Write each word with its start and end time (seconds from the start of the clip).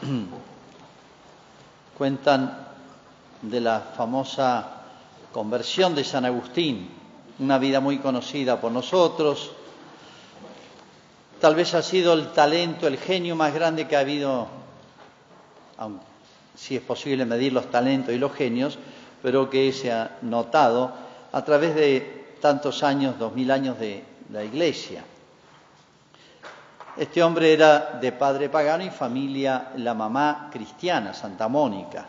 Cuentan 1.98 2.68
de 3.42 3.60
la 3.60 3.80
famosa 3.80 4.80
conversión 5.32 5.94
de 5.94 6.04
San 6.04 6.24
Agustín, 6.24 6.88
una 7.38 7.58
vida 7.58 7.80
muy 7.80 7.98
conocida 7.98 8.60
por 8.60 8.72
nosotros. 8.72 9.52
Tal 11.40 11.54
vez 11.54 11.74
ha 11.74 11.82
sido 11.82 12.12
el 12.14 12.32
talento, 12.32 12.86
el 12.86 12.98
genio 12.98 13.36
más 13.36 13.54
grande 13.54 13.86
que 13.86 13.96
ha 13.96 14.00
habido, 14.00 14.48
si 16.54 16.76
es 16.76 16.82
posible 16.82 17.24
medir 17.24 17.52
los 17.52 17.70
talentos 17.70 18.14
y 18.14 18.18
los 18.18 18.32
genios, 18.32 18.78
pero 19.22 19.48
que 19.48 19.72
se 19.72 19.92
ha 19.92 20.18
notado 20.22 20.92
a 21.32 21.44
través 21.44 21.74
de 21.74 22.36
tantos 22.40 22.82
años, 22.82 23.18
dos 23.18 23.34
mil 23.34 23.50
años 23.50 23.78
de 23.78 24.04
la 24.32 24.44
Iglesia. 24.44 25.04
Este 26.96 27.22
hombre 27.22 27.52
era 27.52 27.98
de 28.00 28.12
padre 28.12 28.48
pagano 28.48 28.84
y 28.84 28.90
familia, 28.90 29.70
la 29.76 29.94
mamá 29.94 30.48
cristiana, 30.52 31.14
Santa 31.14 31.46
Mónica. 31.46 32.06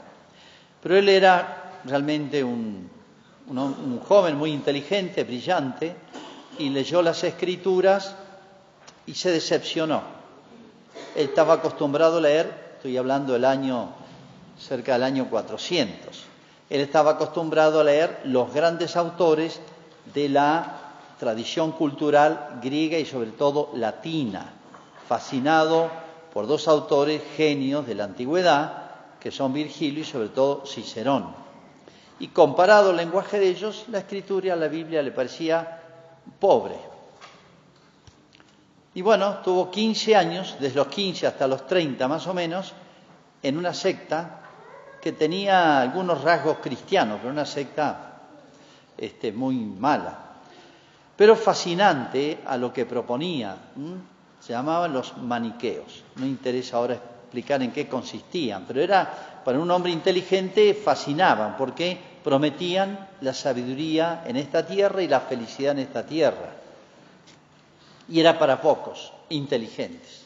Pero 0.81 0.97
él 0.97 1.07
era 1.07 1.79
realmente 1.85 2.43
un, 2.43 2.89
joven 4.07 4.37
muy 4.37 4.51
inteligente, 4.51 5.23
brillante, 5.23 5.95
y 6.57 6.69
leyó 6.69 7.01
las 7.01 7.23
escrituras 7.23 8.15
y 9.05 9.13
se 9.13 9.31
decepcionó. 9.31 10.01
Él 11.15 11.29
estaba 11.29 11.55
acostumbrado 11.55 12.17
a 12.17 12.21
leer, 12.21 12.73
estoy 12.77 12.97
hablando 12.97 13.33
del 13.33 13.45
año, 13.45 13.89
cerca 14.59 14.93
del 14.93 15.03
año 15.03 15.29
400. 15.29 16.23
Él 16.69 16.81
estaba 16.81 17.11
acostumbrado 17.11 17.81
a 17.81 17.83
leer 17.83 18.21
los 18.25 18.53
grandes 18.53 18.95
autores 18.95 19.59
de 20.13 20.29
la 20.29 20.77
tradición 21.19 21.73
cultural 21.73 22.59
griega 22.63 22.97
y 22.97 23.05
sobre 23.05 23.31
todo 23.31 23.69
latina, 23.75 24.53
fascinado 25.11 25.91
por 26.33 26.47
dos 26.47 26.69
autores 26.69 27.21
genios 27.35 27.85
de 27.85 27.95
la 27.95 28.05
antigüedad, 28.05 28.91
que 29.19 29.29
son 29.29 29.51
Virgilio 29.51 30.03
y 30.03 30.05
sobre 30.05 30.29
todo 30.29 30.65
Cicerón. 30.65 31.35
Y 32.19 32.29
comparado 32.29 32.91
el 32.91 32.95
lenguaje 32.95 33.37
de 33.37 33.49
ellos, 33.49 33.83
la 33.89 33.97
escritura, 33.97 34.55
la 34.55 34.69
Biblia 34.69 35.01
le 35.01 35.11
parecía 35.11 35.81
pobre. 36.39 36.75
Y 38.93 39.01
bueno, 39.01 39.39
tuvo 39.39 39.69
15 39.69 40.15
años, 40.15 40.55
desde 40.61 40.77
los 40.77 40.87
15 40.87 41.27
hasta 41.27 41.45
los 41.45 41.67
30 41.67 42.07
más 42.07 42.25
o 42.27 42.33
menos, 42.33 42.71
en 43.43 43.57
una 43.57 43.73
secta 43.73 44.43
que 45.01 45.11
tenía 45.11 45.81
algunos 45.81 46.21
rasgos 46.21 46.59
cristianos, 46.59 47.17
pero 47.19 47.33
una 47.33 47.45
secta 47.45 48.21
este, 48.97 49.33
muy 49.33 49.57
mala. 49.57 50.17
Pero 51.17 51.35
fascinante 51.35 52.39
a 52.45 52.55
lo 52.55 52.71
que 52.71 52.85
proponía. 52.85 53.57
Se 54.41 54.53
llamaban 54.53 54.91
los 54.91 55.15
maniqueos. 55.17 56.03
No 56.15 56.25
interesa 56.25 56.77
ahora 56.77 56.95
explicar 56.95 57.61
en 57.61 57.71
qué 57.71 57.87
consistían, 57.87 58.65
pero 58.67 58.81
era 58.81 59.41
para 59.45 59.59
un 59.59 59.71
hombre 59.71 59.91
inteligente 59.91 60.73
fascinaban 60.73 61.55
porque 61.55 61.97
prometían 62.23 63.07
la 63.21 63.33
sabiduría 63.33 64.23
en 64.25 64.35
esta 64.35 64.65
tierra 64.65 65.01
y 65.01 65.07
la 65.07 65.21
felicidad 65.21 65.71
en 65.71 65.79
esta 65.79 66.05
tierra. 66.05 66.49
Y 68.09 68.19
era 68.19 68.37
para 68.37 68.61
pocos, 68.61 69.13
inteligentes. 69.29 70.25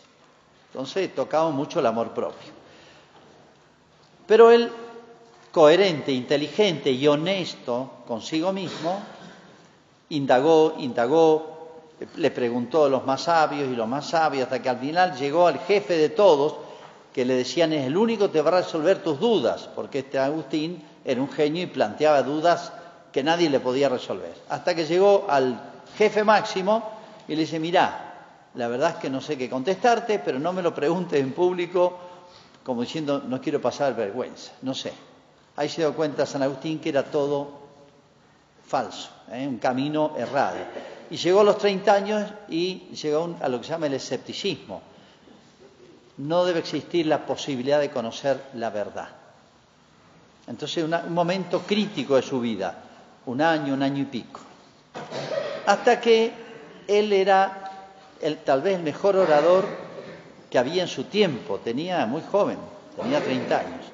Entonces 0.71 1.13
tocaba 1.13 1.51
mucho 1.51 1.79
el 1.79 1.85
amor 1.85 2.11
propio. 2.11 2.51
Pero 4.27 4.51
él, 4.51 4.71
coherente, 5.51 6.11
inteligente 6.11 6.91
y 6.91 7.07
honesto 7.07 7.91
consigo 8.07 8.51
mismo, 8.51 8.99
indagó, 10.09 10.75
indagó, 10.79 11.54
le 12.15 12.31
preguntó 12.31 12.85
a 12.85 12.89
los 12.89 13.05
más 13.05 13.21
sabios 13.21 13.69
y 13.69 13.75
los 13.75 13.87
más 13.87 14.07
sabios, 14.07 14.43
hasta 14.43 14.61
que 14.61 14.69
al 14.69 14.79
final 14.79 15.15
llegó 15.15 15.47
al 15.47 15.59
jefe 15.59 15.97
de 15.97 16.09
todos, 16.09 16.55
que 17.13 17.23
le 17.23 17.35
decían 17.35 17.71
es 17.73 17.85
el 17.85 17.95
único 17.95 18.27
que 18.27 18.33
te 18.33 18.41
va 18.41 18.49
a 18.49 18.61
resolver 18.61 19.01
tus 19.01 19.19
dudas, 19.19 19.69
porque 19.73 19.99
este 19.99 20.19
Agustín 20.19 20.83
era 21.05 21.21
un 21.21 21.29
genio 21.29 21.63
y 21.63 21.67
planteaba 21.67 22.21
dudas 22.23 22.73
que 23.11 23.23
nadie 23.23 23.49
le 23.49 23.61
podía 23.61 23.87
resolver. 23.87 24.33
Hasta 24.49 24.75
que 24.75 24.85
llegó 24.85 25.25
al 25.29 25.57
jefe 25.97 26.23
máximo 26.25 26.83
y 27.27 27.35
le 27.35 27.41
dice, 27.41 27.59
mirá, 27.59 28.49
la 28.55 28.67
verdad 28.67 28.91
es 28.91 28.95
que 28.97 29.09
no 29.09 29.21
sé 29.21 29.37
qué 29.37 29.49
contestarte, 29.49 30.19
pero 30.19 30.39
no 30.39 30.51
me 30.51 30.61
lo 30.61 30.75
preguntes 30.75 31.19
en 31.21 31.31
público, 31.31 31.97
como 32.63 32.81
diciendo, 32.81 33.23
no 33.25 33.39
quiero 33.39 33.61
pasar 33.61 33.95
vergüenza, 33.95 34.51
no 34.63 34.73
sé. 34.73 34.91
Ahí 35.55 35.69
se 35.69 35.81
dio 35.81 35.93
cuenta 35.93 36.25
San 36.25 36.43
Agustín 36.43 36.79
que 36.79 36.89
era 36.89 37.03
todo 37.03 37.65
falso, 38.67 39.09
¿eh? 39.31 39.47
un 39.47 39.59
camino 39.59 40.13
errado. 40.17 40.57
Y 41.09 41.17
llegó 41.17 41.41
a 41.41 41.43
los 41.43 41.57
30 41.57 41.93
años 41.93 42.31
y 42.49 42.87
llegó 43.01 43.35
a 43.41 43.49
lo 43.49 43.59
que 43.59 43.65
se 43.65 43.71
llama 43.71 43.87
el 43.87 43.93
escepticismo 43.93 44.81
no 46.17 46.45
debe 46.45 46.59
existir 46.59 47.05
la 47.05 47.25
posibilidad 47.25 47.79
de 47.79 47.89
conocer 47.89 48.41
la 48.53 48.69
verdad. 48.69 49.09
Entonces, 50.47 50.83
un 50.83 51.13
momento 51.13 51.61
crítico 51.61 52.15
de 52.15 52.21
su 52.21 52.39
vida, 52.39 52.75
un 53.25 53.41
año, 53.41 53.73
un 53.73 53.83
año 53.83 54.03
y 54.03 54.05
pico. 54.05 54.39
Hasta 55.65 55.99
que 55.99 56.31
él 56.87 57.11
era 57.11 57.71
el, 58.21 58.37
tal 58.37 58.61
vez 58.61 58.77
el 58.77 58.83
mejor 58.83 59.15
orador 59.15 59.65
que 60.49 60.57
había 60.57 60.83
en 60.83 60.87
su 60.87 61.05
tiempo, 61.05 61.59
tenía 61.63 62.05
muy 62.05 62.21
joven, 62.31 62.59
tenía 62.95 63.21
30 63.21 63.59
años. 63.59 63.85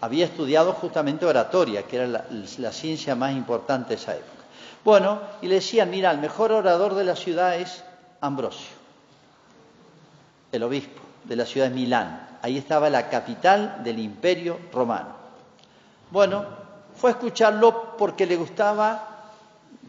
Había 0.00 0.26
estudiado 0.26 0.72
justamente 0.74 1.24
oratoria, 1.24 1.84
que 1.84 1.96
era 1.96 2.06
la, 2.06 2.24
la 2.58 2.72
ciencia 2.72 3.14
más 3.14 3.32
importante 3.32 3.90
de 3.90 3.94
esa 3.94 4.14
época. 4.16 4.37
Bueno, 4.88 5.20
y 5.42 5.48
le 5.48 5.56
decían, 5.56 5.90
mira, 5.90 6.10
el 6.10 6.16
mejor 6.16 6.50
orador 6.50 6.94
de 6.94 7.04
la 7.04 7.14
ciudad 7.14 7.56
es 7.56 7.84
Ambrosio 8.22 8.70
el 10.50 10.62
obispo 10.62 11.02
de 11.24 11.36
la 11.36 11.44
ciudad 11.44 11.68
de 11.68 11.74
Milán. 11.74 12.38
Ahí 12.40 12.56
estaba 12.56 12.88
la 12.88 13.10
capital 13.10 13.82
del 13.84 13.98
imperio 13.98 14.58
romano. 14.72 15.10
Bueno, 16.10 16.42
fue 16.96 17.10
a 17.10 17.12
escucharlo 17.12 17.98
porque 17.98 18.24
le 18.24 18.36
gustaba 18.36 19.26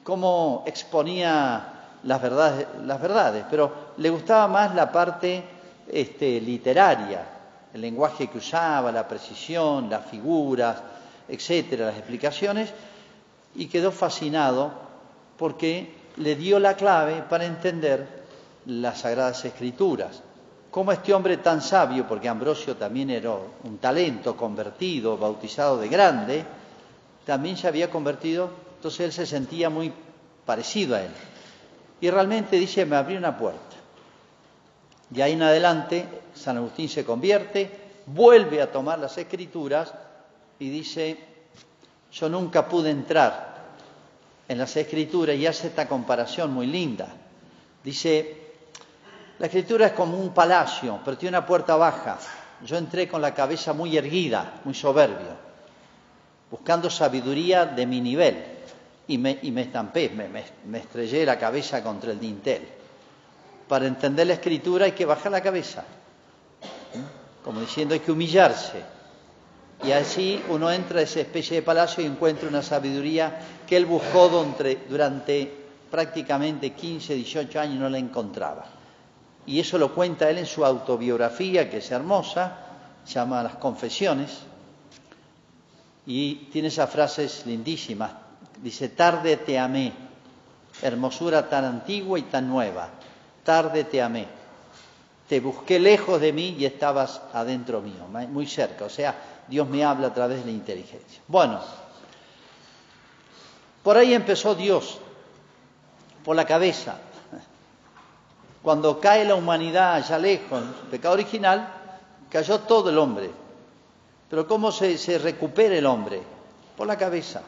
cómo 0.03 0.65
exponía 0.67 1.63
las 2.03 2.21
verdades, 2.21 2.67
las 2.83 3.01
verdades 3.01 3.45
pero 3.49 3.71
le 3.95 4.09
gustaba 4.09 4.49
más 4.49 4.75
la 4.75 4.91
parte 4.91 5.41
este, 5.89 6.41
literaria, 6.41 7.23
el 7.73 7.79
lenguaje 7.79 8.27
que 8.27 8.39
usaba, 8.39 8.91
la 8.91 9.07
precisión, 9.07 9.89
las 9.89 10.05
figuras, 10.07 10.75
etcétera, 11.29 11.85
las 11.85 11.95
explicaciones, 11.95 12.73
y 13.55 13.67
quedó 13.67 13.93
fascinado 13.93 14.88
porque 15.39 15.95
le 16.17 16.35
dio 16.35 16.59
la 16.59 16.75
clave 16.75 17.23
para 17.27 17.45
entender 17.45 18.05
las 18.65 18.99
sagradas 18.99 19.43
escrituras 19.45 20.21
cómo 20.71 20.91
este 20.91 21.13
hombre 21.13 21.37
tan 21.37 21.61
sabio, 21.61 22.07
porque 22.07 22.29
Ambrosio 22.29 22.75
también 22.75 23.09
era 23.09 23.31
un 23.63 23.77
talento 23.79 24.35
convertido, 24.35 25.17
bautizado 25.17 25.77
de 25.77 25.87
grande, 25.87 26.45
también 27.25 27.57
se 27.57 27.67
había 27.67 27.89
convertido, 27.89 28.49
entonces 28.75 28.99
él 29.01 29.11
se 29.11 29.25
sentía 29.25 29.69
muy 29.69 29.91
parecido 30.45 30.95
a 30.95 31.01
él. 31.01 31.11
Y 32.01 32.09
realmente 32.09 32.57
dice, 32.57 32.85
me 32.85 32.95
abrió 32.95 33.17
una 33.17 33.37
puerta. 33.37 33.59
Y 35.13 35.21
ahí 35.21 35.33
en 35.33 35.41
adelante 35.41 36.05
San 36.35 36.57
Agustín 36.57 36.87
se 36.87 37.03
convierte, 37.03 37.69
vuelve 38.05 38.61
a 38.61 38.71
tomar 38.71 38.99
las 38.99 39.17
escrituras 39.17 39.93
y 40.59 40.69
dice, 40.69 41.17
yo 42.11 42.29
nunca 42.29 42.67
pude 42.67 42.91
entrar 42.91 43.48
en 44.49 44.57
las 44.57 44.75
escrituras 44.75 45.37
y 45.37 45.45
hace 45.45 45.67
esta 45.67 45.87
comparación 45.87 46.51
muy 46.51 46.65
linda. 46.65 47.07
Dice, 47.83 48.35
la 49.37 49.45
escritura 49.45 49.85
es 49.85 49.91
como 49.93 50.17
un 50.17 50.33
palacio, 50.33 50.99
pero 51.05 51.17
tiene 51.17 51.37
una 51.37 51.45
puerta 51.45 51.75
baja. 51.75 52.17
Yo 52.65 52.75
entré 52.75 53.07
con 53.07 53.21
la 53.21 53.33
cabeza 53.33 53.73
muy 53.73 53.95
erguida, 53.95 54.59
muy 54.65 54.73
soberbio, 54.73 55.37
buscando 56.49 56.89
sabiduría 56.89 57.65
de 57.65 57.85
mi 57.85 58.01
nivel. 58.01 58.43
Y 59.07 59.17
me, 59.19 59.39
estampé, 59.61 60.09
me, 60.09 60.79
estrellé 60.79 61.25
la 61.25 61.37
cabeza 61.37 61.83
contra 61.83 62.11
el 62.11 62.19
dintel. 62.19 62.67
Para 63.67 63.85
entender 63.85 64.27
la 64.27 64.33
escritura 64.33 64.85
hay 64.85 64.91
que 64.93 65.05
bajar 65.05 65.31
la 65.31 65.41
cabeza. 65.41 65.83
Como 67.43 67.61
diciendo, 67.61 67.93
hay 67.93 67.99
que 67.99 68.11
humillarse. 68.11 68.83
Y 69.83 69.91
así 69.91 70.43
uno 70.49 70.69
entra 70.71 70.99
a 70.99 71.03
esa 71.03 71.21
especie 71.21 71.57
de 71.57 71.61
palacio 71.61 72.03
y 72.03 72.07
encuentra 72.07 72.49
una 72.49 72.61
sabiduría 72.61 73.39
que 73.65 73.77
él 73.77 73.85
buscó 73.85 74.27
durante, 74.27 74.79
durante 74.89 75.53
prácticamente 75.89 76.71
15, 76.71 77.15
18 77.15 77.59
años 77.59 77.75
y 77.75 77.79
no 77.79 77.89
la 77.89 77.97
encontraba. 77.97 78.65
Y 79.45 79.59
eso 79.59 79.77
lo 79.77 79.93
cuenta 79.93 80.29
él 80.29 80.37
en 80.37 80.45
su 80.45 80.65
autobiografía, 80.65 81.69
que 81.69 81.77
es 81.77 81.91
hermosa, 81.91 82.57
se 83.05 83.15
llama 83.15 83.41
Las 83.41 83.55
Confesiones, 83.55 84.41
y 86.05 86.35
tiene 86.51 86.67
esas 86.67 86.89
frases 86.89 87.45
lindísimas. 87.45 88.11
Dice, 88.61 88.89
tarde 88.89 89.37
te 89.37 89.57
amé, 89.57 89.93
hermosura 90.81 91.47
tan 91.47 91.65
antigua 91.65 92.19
y 92.19 92.23
tan 92.23 92.47
nueva, 92.49 92.89
tarde 93.43 93.85
te 93.85 94.01
amé, 94.01 94.27
te 95.27 95.39
busqué 95.39 95.79
lejos 95.79 96.19
de 96.19 96.33
mí 96.33 96.55
y 96.59 96.65
estabas 96.65 97.21
adentro 97.33 97.81
mío, 97.81 98.07
muy 98.29 98.47
cerca, 98.47 98.85
o 98.85 98.89
sea, 98.89 99.15
Dios 99.49 99.67
me 99.67 99.83
habla 99.83 100.07
a 100.07 100.13
través 100.13 100.39
de 100.39 100.45
la 100.45 100.51
inteligencia. 100.51 101.21
Bueno, 101.27 101.59
por 103.83 103.97
ahí 103.97 104.13
empezó 104.13 104.55
Dios, 104.55 104.99
por 106.23 106.35
la 106.35 106.45
cabeza, 106.45 106.97
cuando 108.61 108.99
cae 108.99 109.25
la 109.25 109.35
humanidad 109.35 109.95
allá 109.95 110.17
lejos, 110.17 110.61
pecado 110.91 111.13
original, 111.13 111.79
Cayó 112.29 112.59
todo 112.59 112.89
el 112.89 112.97
hombre. 112.97 113.31
Pero 114.29 114.47
¿cómo 114.47 114.71
se, 114.71 114.97
se 114.97 115.17
recupera 115.17 115.75
el 115.75 115.85
hombre? 115.85 116.21
Por 116.77 116.85
la 116.85 116.97
cabeza. 116.97 117.41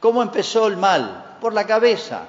¿Cómo 0.00 0.22
empezó 0.22 0.66
el 0.66 0.76
mal? 0.76 1.36
Por 1.40 1.54
la 1.54 1.64
cabeza. 1.64 2.26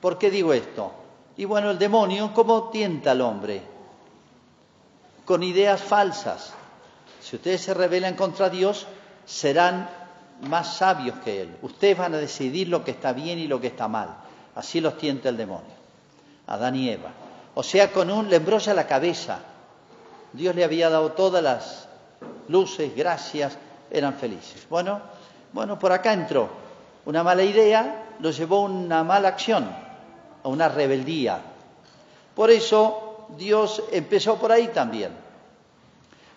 ¿Por 0.00 0.18
qué 0.18 0.30
digo 0.30 0.52
esto? 0.52 0.92
Y 1.38 1.46
bueno, 1.46 1.70
el 1.70 1.78
demonio, 1.78 2.32
¿cómo 2.34 2.68
tienta 2.68 3.12
al 3.12 3.22
hombre? 3.22 3.62
Con 5.26 5.42
ideas 5.42 5.82
falsas. 5.82 6.54
Si 7.20 7.36
ustedes 7.36 7.60
se 7.60 7.74
rebelan 7.74 8.14
contra 8.14 8.48
Dios, 8.48 8.86
serán 9.26 9.90
más 10.48 10.76
sabios 10.76 11.18
que 11.18 11.42
Él. 11.42 11.56
Ustedes 11.60 11.98
van 11.98 12.14
a 12.14 12.18
decidir 12.18 12.68
lo 12.68 12.82
que 12.84 12.92
está 12.92 13.12
bien 13.12 13.38
y 13.38 13.46
lo 13.46 13.60
que 13.60 13.66
está 13.66 13.88
mal. 13.88 14.16
Así 14.54 14.80
los 14.80 14.96
tienta 14.96 15.28
el 15.28 15.36
demonio. 15.36 15.74
Adán 16.46 16.76
y 16.76 16.88
Eva. 16.88 17.10
O 17.54 17.62
sea, 17.62 17.90
con 17.92 18.10
un 18.10 18.30
le 18.30 18.40
la 18.40 18.86
cabeza. 18.86 19.40
Dios 20.32 20.54
le 20.54 20.64
había 20.64 20.90
dado 20.90 21.12
todas 21.12 21.42
las 21.42 21.88
luces, 22.48 22.94
gracias, 22.94 23.56
eran 23.90 24.14
felices. 24.14 24.66
Bueno, 24.68 25.00
bueno, 25.52 25.78
por 25.78 25.92
acá 25.92 26.12
entró. 26.12 26.48
Una 27.06 27.22
mala 27.22 27.42
idea 27.42 28.14
lo 28.20 28.30
llevó 28.30 28.58
a 28.58 28.68
una 28.68 29.04
mala 29.04 29.28
acción, 29.28 29.68
a 30.42 30.48
una 30.48 30.68
rebeldía. 30.68 31.40
Por 32.34 32.50
eso 32.50 33.05
Dios 33.36 33.82
empezó 33.92 34.36
por 34.36 34.52
ahí 34.52 34.68
también. 34.68 35.12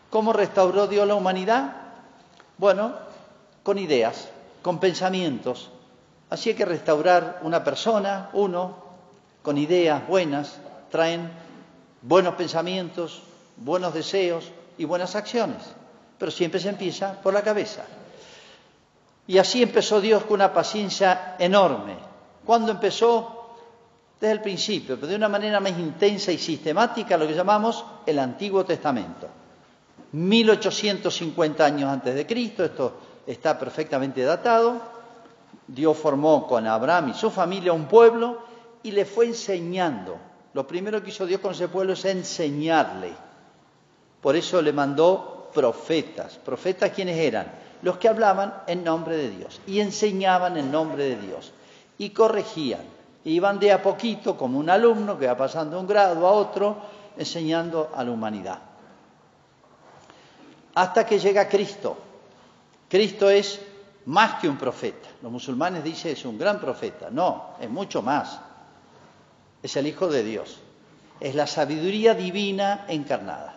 ¿Cómo 0.09 0.33
restauró 0.33 0.87
Dios 0.87 1.07
la 1.07 1.15
humanidad? 1.15 1.75
Bueno, 2.57 2.93
con 3.63 3.77
ideas, 3.77 4.29
con 4.61 4.79
pensamientos. 4.79 5.69
Así 6.29 6.49
hay 6.49 6.55
que 6.55 6.65
restaurar 6.65 7.39
una 7.43 7.63
persona, 7.63 8.29
uno, 8.33 8.75
con 9.41 9.57
ideas 9.57 10.07
buenas, 10.07 10.59
traen 10.91 11.31
buenos 12.01 12.35
pensamientos, 12.35 13.21
buenos 13.57 13.93
deseos 13.93 14.51
y 14.77 14.85
buenas 14.85 15.15
acciones. 15.15 15.61
Pero 16.17 16.31
siempre 16.31 16.59
se 16.59 16.69
empieza 16.69 17.13
por 17.21 17.33
la 17.33 17.43
cabeza. 17.43 17.85
Y 19.27 19.37
así 19.37 19.61
empezó 19.61 20.01
Dios 20.01 20.23
con 20.23 20.35
una 20.35 20.53
paciencia 20.53 21.35
enorme. 21.37 21.95
¿Cuándo 22.45 22.71
empezó? 22.71 23.38
Desde 24.19 24.33
el 24.33 24.41
principio, 24.41 24.95
pero 24.95 25.07
de 25.07 25.15
una 25.15 25.29
manera 25.29 25.59
más 25.59 25.77
intensa 25.79 26.31
y 26.31 26.37
sistemática, 26.37 27.17
lo 27.17 27.25
que 27.25 27.33
llamamos 27.33 27.85
el 28.05 28.19
Antiguo 28.19 28.65
Testamento. 28.65 29.27
1850 30.11 31.63
años 31.63 31.89
antes 31.89 32.15
de 32.15 32.25
Cristo, 32.25 32.65
esto 32.65 32.93
está 33.25 33.57
perfectamente 33.57 34.23
datado. 34.23 34.81
Dios 35.67 35.97
formó 35.97 36.47
con 36.47 36.67
Abraham 36.67 37.09
y 37.09 37.13
su 37.13 37.29
familia 37.29 37.73
un 37.73 37.85
pueblo 37.85 38.39
y 38.83 38.91
le 38.91 39.05
fue 39.05 39.27
enseñando. 39.27 40.17
Lo 40.53 40.67
primero 40.67 41.01
que 41.03 41.11
hizo 41.11 41.25
Dios 41.25 41.39
con 41.39 41.51
ese 41.51 41.67
pueblo 41.67 41.93
es 41.93 42.03
enseñarle. 42.05 43.13
Por 44.19 44.35
eso 44.35 44.61
le 44.61 44.73
mandó 44.73 45.49
profetas. 45.53 46.37
¿Profetas 46.37 46.91
quiénes 46.91 47.17
eran? 47.17 47.51
Los 47.81 47.97
que 47.97 48.09
hablaban 48.09 48.53
en 48.67 48.83
nombre 48.83 49.15
de 49.15 49.29
Dios 49.29 49.61
y 49.67 49.79
enseñaban 49.79 50.57
en 50.57 50.71
nombre 50.71 51.03
de 51.03 51.15
Dios 51.15 51.53
y 51.97 52.09
corregían. 52.09 52.98
Iban 53.25 53.59
de 53.59 53.71
a 53.71 53.81
poquito 53.81 54.37
como 54.37 54.59
un 54.59 54.69
alumno 54.69 55.17
que 55.17 55.27
va 55.27 55.35
pasando 55.35 55.75
de 55.75 55.81
un 55.81 55.87
grado 55.87 56.25
a 56.25 56.31
otro 56.31 56.77
enseñando 57.17 57.91
a 57.93 58.03
la 58.03 58.11
humanidad. 58.11 58.59
Hasta 60.75 61.05
que 61.05 61.19
llega 61.19 61.49
Cristo. 61.49 61.97
Cristo 62.87 63.29
es 63.29 63.59
más 64.05 64.39
que 64.39 64.47
un 64.47 64.57
profeta. 64.57 65.09
Los 65.21 65.31
musulmanes 65.31 65.83
dicen 65.83 66.13
es 66.13 66.25
un 66.25 66.37
gran 66.37 66.59
profeta. 66.59 67.09
No, 67.11 67.55
es 67.59 67.69
mucho 67.69 68.01
más. 68.01 68.39
Es 69.61 69.75
el 69.75 69.87
Hijo 69.87 70.07
de 70.07 70.23
Dios. 70.23 70.59
Es 71.19 71.35
la 71.35 71.47
sabiduría 71.47 72.13
divina 72.13 72.85
encarnada. 72.87 73.55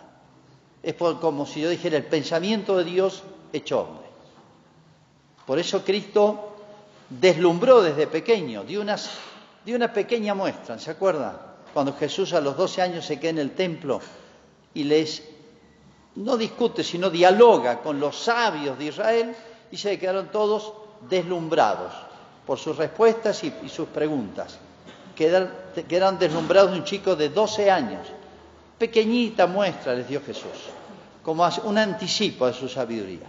Es 0.83 0.95
como 0.95 1.45
si 1.45 1.61
yo 1.61 1.69
dijera 1.69 1.95
el 1.95 2.05
pensamiento 2.05 2.77
de 2.77 2.83
Dios 2.83 3.23
hecho 3.53 3.79
hombre. 3.79 4.03
Por 5.45 5.59
eso 5.59 5.83
Cristo 5.83 6.55
deslumbró 7.09 7.81
desde 7.81 8.07
pequeño, 8.07 8.63
dio, 8.63 8.81
unas, 8.81 9.09
dio 9.65 9.75
una 9.75 9.91
pequeña 9.91 10.33
muestra, 10.33 10.77
¿se 10.77 10.91
acuerdan? 10.91 11.37
Cuando 11.73 11.93
Jesús 11.93 12.33
a 12.33 12.41
los 12.41 12.55
12 12.55 12.81
años 12.81 13.05
se 13.05 13.19
queda 13.19 13.31
en 13.31 13.39
el 13.39 13.51
templo 13.51 13.99
y 14.73 14.83
les 14.83 15.23
no 16.15 16.37
discute, 16.37 16.83
sino 16.83 17.09
dialoga 17.09 17.81
con 17.81 17.99
los 17.99 18.15
sabios 18.23 18.77
de 18.77 18.85
Israel 18.85 19.35
y 19.71 19.77
se 19.77 19.97
quedaron 19.97 20.27
todos 20.27 20.73
deslumbrados 21.09 21.93
por 22.45 22.59
sus 22.59 22.77
respuestas 22.77 23.43
y, 23.43 23.53
sus 23.69 23.87
preguntas. 23.87 24.59
Quedan, 25.15 25.51
quedan 25.87 26.19
deslumbrados 26.19 26.71
de 26.71 26.77
un 26.77 26.83
chico 26.83 27.15
de 27.15 27.29
12 27.29 27.71
años. 27.71 28.07
Pequeñita 28.77 29.47
muestra 29.47 29.95
les 29.95 30.07
dio 30.07 30.21
Jesús, 30.21 30.69
como 31.23 31.47
un 31.63 31.77
anticipo 31.77 32.45
de 32.45 32.53
su 32.53 32.67
sabiduría. 32.67 33.27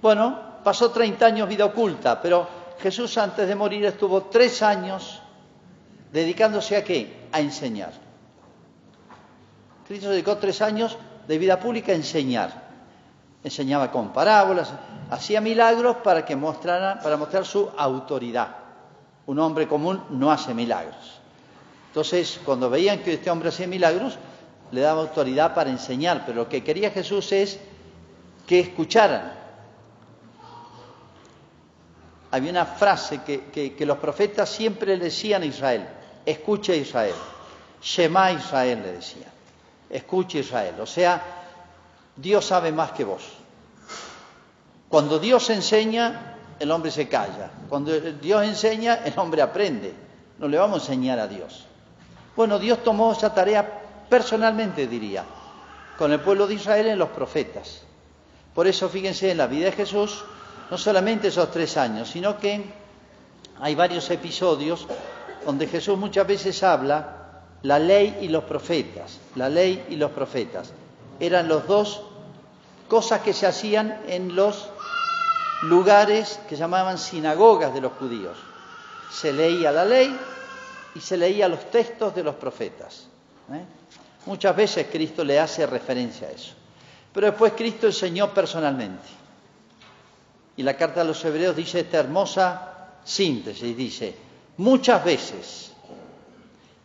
Bueno, 0.00 0.38
pasó 0.62 0.90
30 0.90 1.26
años 1.26 1.48
vida 1.48 1.64
oculta, 1.64 2.20
pero 2.20 2.46
Jesús 2.80 3.16
antes 3.18 3.48
de 3.48 3.54
morir 3.54 3.84
estuvo 3.84 4.24
tres 4.24 4.62
años 4.62 5.20
dedicándose 6.14 6.76
a 6.76 6.84
qué? 6.84 7.26
A 7.32 7.40
enseñar. 7.40 7.92
Cristo 9.88 10.10
dedicó 10.10 10.36
tres 10.36 10.62
años 10.62 10.96
de 11.26 11.38
vida 11.38 11.58
pública 11.58 11.90
a 11.90 11.96
enseñar. 11.96 12.62
Enseñaba 13.42 13.90
con 13.90 14.12
parábolas, 14.12 14.72
hacía 15.10 15.40
milagros 15.40 15.96
para 16.04 16.24
que 16.24 16.36
mostrara, 16.36 17.00
para 17.00 17.16
mostrar 17.16 17.44
su 17.44 17.68
autoridad. 17.76 18.46
Un 19.26 19.40
hombre 19.40 19.66
común 19.66 20.04
no 20.10 20.30
hace 20.30 20.54
milagros. 20.54 21.20
Entonces, 21.88 22.40
cuando 22.44 22.70
veían 22.70 23.00
que 23.00 23.14
este 23.14 23.28
hombre 23.28 23.48
hacía 23.48 23.66
milagros, 23.66 24.16
le 24.70 24.82
daba 24.82 25.02
autoridad 25.02 25.52
para 25.52 25.70
enseñar, 25.70 26.22
pero 26.24 26.42
lo 26.42 26.48
que 26.48 26.62
quería 26.62 26.92
Jesús 26.92 27.32
es 27.32 27.58
que 28.46 28.60
escucharan. 28.60 29.32
Había 32.30 32.50
una 32.52 32.66
frase 32.66 33.22
que, 33.22 33.74
que 33.76 33.86
los 33.86 33.98
profetas 33.98 34.48
siempre 34.48 34.96
le 34.96 35.04
decían 35.04 35.42
a 35.42 35.46
Israel, 35.46 35.86
escuche 36.24 36.76
Israel, 36.76 37.14
Shema 37.82 38.32
Israel 38.32 38.82
le 38.82 38.92
decían 38.92 39.34
escuche 39.94 40.40
Israel. 40.40 40.74
O 40.80 40.86
sea, 40.86 41.22
Dios 42.16 42.44
sabe 42.44 42.72
más 42.72 42.92
que 42.92 43.04
vos. 43.04 43.22
Cuando 44.88 45.18
Dios 45.18 45.48
enseña, 45.50 46.36
el 46.58 46.70
hombre 46.70 46.90
se 46.90 47.08
calla. 47.08 47.50
Cuando 47.68 47.92
Dios 48.00 48.44
enseña, 48.44 49.00
el 49.04 49.18
hombre 49.18 49.40
aprende. 49.40 49.94
No 50.38 50.48
le 50.48 50.58
vamos 50.58 50.80
a 50.80 50.92
enseñar 50.92 51.18
a 51.20 51.28
Dios. 51.28 51.66
Bueno, 52.36 52.58
Dios 52.58 52.82
tomó 52.82 53.12
esa 53.12 53.32
tarea 53.32 53.82
personalmente, 54.08 54.88
diría, 54.88 55.24
con 55.96 56.12
el 56.12 56.20
pueblo 56.20 56.48
de 56.48 56.54
Israel 56.54 56.88
en 56.88 56.98
los 56.98 57.10
profetas. 57.10 57.82
Por 58.52 58.66
eso, 58.66 58.88
fíjense, 58.88 59.30
en 59.30 59.38
la 59.38 59.46
vida 59.46 59.66
de 59.66 59.72
Jesús, 59.72 60.24
no 60.70 60.78
solamente 60.78 61.28
esos 61.28 61.50
tres 61.52 61.76
años, 61.76 62.08
sino 62.08 62.38
que 62.38 62.64
hay 63.60 63.74
varios 63.76 64.10
episodios 64.10 64.86
donde 65.44 65.66
Jesús 65.66 65.98
muchas 65.98 66.26
veces 66.26 66.62
habla 66.62 67.42
la 67.62 67.78
ley 67.78 68.18
y 68.20 68.28
los 68.28 68.44
profetas, 68.44 69.18
la 69.36 69.48
ley 69.48 69.86
y 69.88 69.96
los 69.96 70.10
profetas. 70.10 70.72
Eran 71.18 71.48
los 71.48 71.66
dos 71.66 72.02
cosas 72.88 73.22
que 73.22 73.32
se 73.32 73.46
hacían 73.46 74.02
en 74.06 74.34
los 74.34 74.68
lugares 75.62 76.40
que 76.48 76.56
llamaban 76.56 76.98
sinagogas 76.98 77.72
de 77.72 77.80
los 77.80 77.92
judíos. 77.94 78.36
Se 79.10 79.32
leía 79.32 79.72
la 79.72 79.84
ley 79.84 80.14
y 80.94 81.00
se 81.00 81.16
leía 81.16 81.48
los 81.48 81.70
textos 81.70 82.14
de 82.14 82.22
los 82.22 82.34
profetas. 82.34 83.06
¿eh? 83.52 83.64
Muchas 84.26 84.54
veces 84.54 84.86
Cristo 84.90 85.24
le 85.24 85.38
hace 85.38 85.66
referencia 85.66 86.28
a 86.28 86.30
eso. 86.30 86.52
Pero 87.12 87.28
después 87.28 87.52
Cristo 87.56 87.86
enseñó 87.86 88.32
personalmente. 88.34 89.08
Y 90.56 90.62
la 90.62 90.76
carta 90.76 91.00
a 91.00 91.04
los 91.04 91.24
hebreos 91.24 91.56
dice 91.56 91.80
esta 91.80 91.98
hermosa 91.98 92.74
síntesis, 93.04 93.76
dice, 93.76 94.14
muchas 94.56 95.04
veces 95.04 95.72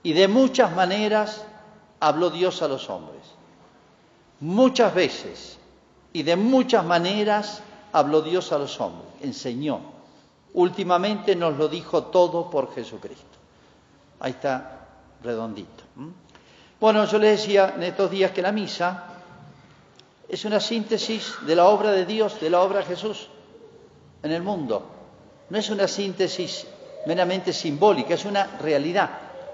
y 0.03 0.13
de 0.13 0.27
muchas 0.27 0.75
maneras 0.75 1.45
habló 1.99 2.29
Dios 2.29 2.61
a 2.61 2.67
los 2.67 2.89
hombres. 2.89 3.21
Muchas 4.39 4.93
veces 4.93 5.57
y 6.13 6.23
de 6.23 6.35
muchas 6.35 6.85
maneras 6.85 7.61
habló 7.91 8.21
Dios 8.21 8.51
a 8.51 8.57
los 8.57 8.79
hombres, 8.79 9.09
enseñó. 9.21 9.79
Últimamente 10.53 11.35
nos 11.35 11.57
lo 11.57 11.67
dijo 11.67 12.05
todo 12.05 12.49
por 12.49 12.73
Jesucristo. 12.73 13.25
Ahí 14.19 14.31
está 14.31 14.87
redondito. 15.23 15.83
Bueno, 16.79 17.05
yo 17.05 17.19
les 17.19 17.39
decía 17.39 17.73
en 17.75 17.83
estos 17.83 18.09
días 18.09 18.31
que 18.31 18.41
la 18.41 18.51
misa 18.51 19.03
es 20.27 20.45
una 20.45 20.59
síntesis 20.59 21.35
de 21.45 21.55
la 21.55 21.65
obra 21.65 21.91
de 21.91 22.05
Dios, 22.05 22.39
de 22.39 22.49
la 22.49 22.61
obra 22.61 22.79
de 22.79 22.85
Jesús 22.85 23.27
en 24.23 24.31
el 24.31 24.41
mundo. 24.41 24.85
No 25.49 25.57
es 25.57 25.69
una 25.69 25.87
síntesis 25.87 26.67
meramente 27.05 27.53
simbólica, 27.53 28.13
es 28.13 28.25
una 28.25 28.57
realidad 28.61 29.09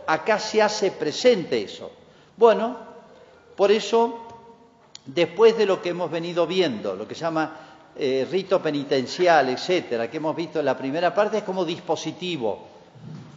acá 0.08 0.40
se 0.40 0.62
hace 0.62 0.92
presente 0.92 1.62
eso. 1.64 1.92
Bueno, 2.38 2.78
por 3.56 3.72
eso, 3.72 4.20
después 5.06 5.58
de 5.58 5.66
lo 5.66 5.82
que 5.82 5.90
hemos 5.90 6.12
venido 6.12 6.46
viendo, 6.46 6.96
lo 6.96 7.08
que 7.08 7.16
se 7.16 7.22
llama 7.22 7.58
eh, 7.96 8.28
rito 8.30 8.62
penitencial, 8.62 9.50
etcétera, 9.50 10.10
que 10.10 10.18
hemos 10.18 10.36
visto 10.36 10.60
en 10.60 10.66
la 10.66 10.78
primera 10.78 11.14
parte, 11.14 11.40
es 11.40 11.44
como 11.44 11.64
dispositivo, 11.66 12.68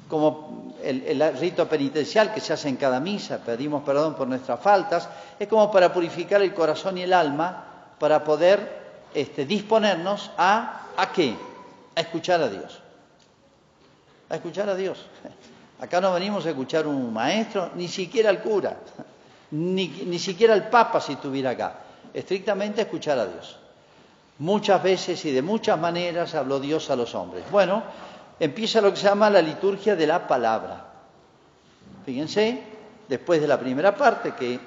como 0.09 0.75
el, 0.83 1.03
el, 1.07 1.39
rito 1.39 1.69
penitencial 1.69 2.33
que 2.33 2.41
se 2.41 2.53
hace 2.53 2.69
en 2.69 2.77
cada 2.77 2.99
misa, 2.99 3.39
pedimos 3.45 3.83
perdón 3.83 4.15
por 4.15 4.27
nuestras 4.27 4.61
faltas, 4.61 5.09
es 5.39 5.47
como 5.49 5.71
para 5.71 5.93
purificar 5.93 6.43
el 6.43 6.55
corazón 6.55 6.99
y 6.99 7.03
el 7.03 7.13
alma, 7.13 7.65
para 7.99 8.25
poder 8.25 8.79
este, 9.15 9.45
disponernos 9.45 10.31
a, 10.37 10.87
¿a 10.97 11.13
qué? 11.13 11.37
A 11.95 12.01
escuchar 12.01 12.41
a 12.41 12.49
Dios. 12.49 12.81
A 14.31 14.37
escuchar 14.37 14.69
a 14.69 14.75
Dios. 14.75 15.05
Acá 15.81 16.01
no 16.01 16.13
venimos 16.13 16.45
a 16.47 16.51
escuchar 16.51 16.87
un 16.87 17.13
maestro, 17.13 17.71
ni 17.77 17.89
siquiera 17.89 18.31
al 18.31 18.41
cura, 18.41 18.77
ni, 19.53 19.89
ni 19.89 20.19
siquiera 20.19 20.55
al 20.55 20.69
papa 20.69 21.01
si 21.01 21.13
estuviera 21.13 21.51
acá. 21.51 21.79
Estrictamente 22.13 22.81
a 22.81 22.85
escuchar 22.85 23.19
a 23.19 23.27
Dios. 23.27 23.57
Muchas 24.39 24.83
veces 24.83 25.25
y 25.25 25.33
de 25.33 25.43
muchas 25.43 25.79
maneras 25.79 26.35
habló 26.35 26.61
Dios 26.61 26.91
a 26.91 26.97
los 26.97 27.15
hombres. 27.15 27.45
Bueno, 27.51 27.83
empieza 28.39 28.81
lo 28.81 28.91
que 28.91 28.97
se 28.97 29.05
llama 29.05 29.31
la 29.31 29.43
liturgia 29.43 29.97
de 29.97 30.07
la 30.07 30.27
palabra. 30.27 30.85
Fíjense, 32.05 32.63
después 33.09 33.41
de 33.41 33.49
la 33.49 33.59
primera 33.59 33.95
parte 33.95 34.35
que 34.35 34.59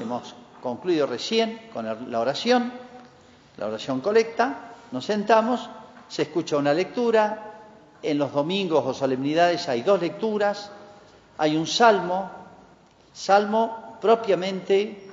hemos 0.00 0.34
concluido 0.62 1.06
recién 1.06 1.68
con 1.72 2.10
la 2.10 2.20
oración, 2.20 2.72
la 3.56 3.66
oración 3.66 4.00
colecta, 4.00 4.74
nos 4.92 5.04
sentamos, 5.04 5.68
se 6.08 6.22
escucha 6.22 6.56
una 6.56 6.72
lectura, 6.72 7.47
en 8.02 8.18
los 8.18 8.32
domingos 8.32 8.84
o 8.86 8.94
solemnidades 8.94 9.68
hay 9.68 9.82
dos 9.82 10.00
lecturas, 10.00 10.70
hay 11.36 11.56
un 11.56 11.66
salmo, 11.66 12.30
salmo 13.12 13.98
propiamente, 14.00 15.08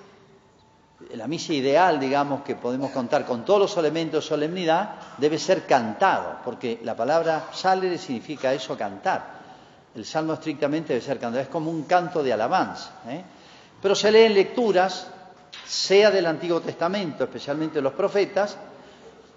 la 1.14 1.28
misa 1.28 1.54
ideal, 1.54 2.00
digamos, 2.00 2.42
que 2.42 2.56
podemos 2.56 2.92
contar 2.92 3.26
con 3.26 3.44
todos 3.44 3.60
los 3.60 3.78
elementos 3.78 4.24
de 4.24 4.30
solemnidad, 4.30 4.96
debe 5.18 5.38
ser 5.38 5.66
cantado, 5.66 6.38
porque 6.44 6.80
la 6.84 6.96
palabra 6.96 7.50
salere 7.52 7.98
significa 7.98 8.54
eso, 8.54 8.78
cantar. 8.78 9.36
El 9.96 10.06
salmo 10.06 10.34
estrictamente 10.34 10.94
debe 10.94 11.06
ser 11.06 11.20
cantado, 11.20 11.44
es 11.44 11.50
como 11.50 11.70
un 11.70 11.84
canto 11.84 12.24
de 12.24 12.34
alabanza. 12.34 12.92
¿eh? 13.08 13.24
Pero 13.82 13.96
se 13.96 14.12
leen 14.12 14.34
lecturas 14.34 15.08
sea 15.66 16.12
del 16.12 16.26
Antiguo 16.26 16.62
Testamento, 16.62 17.24
especialmente 17.24 17.82
los 17.82 17.94
profetas, 17.94 18.58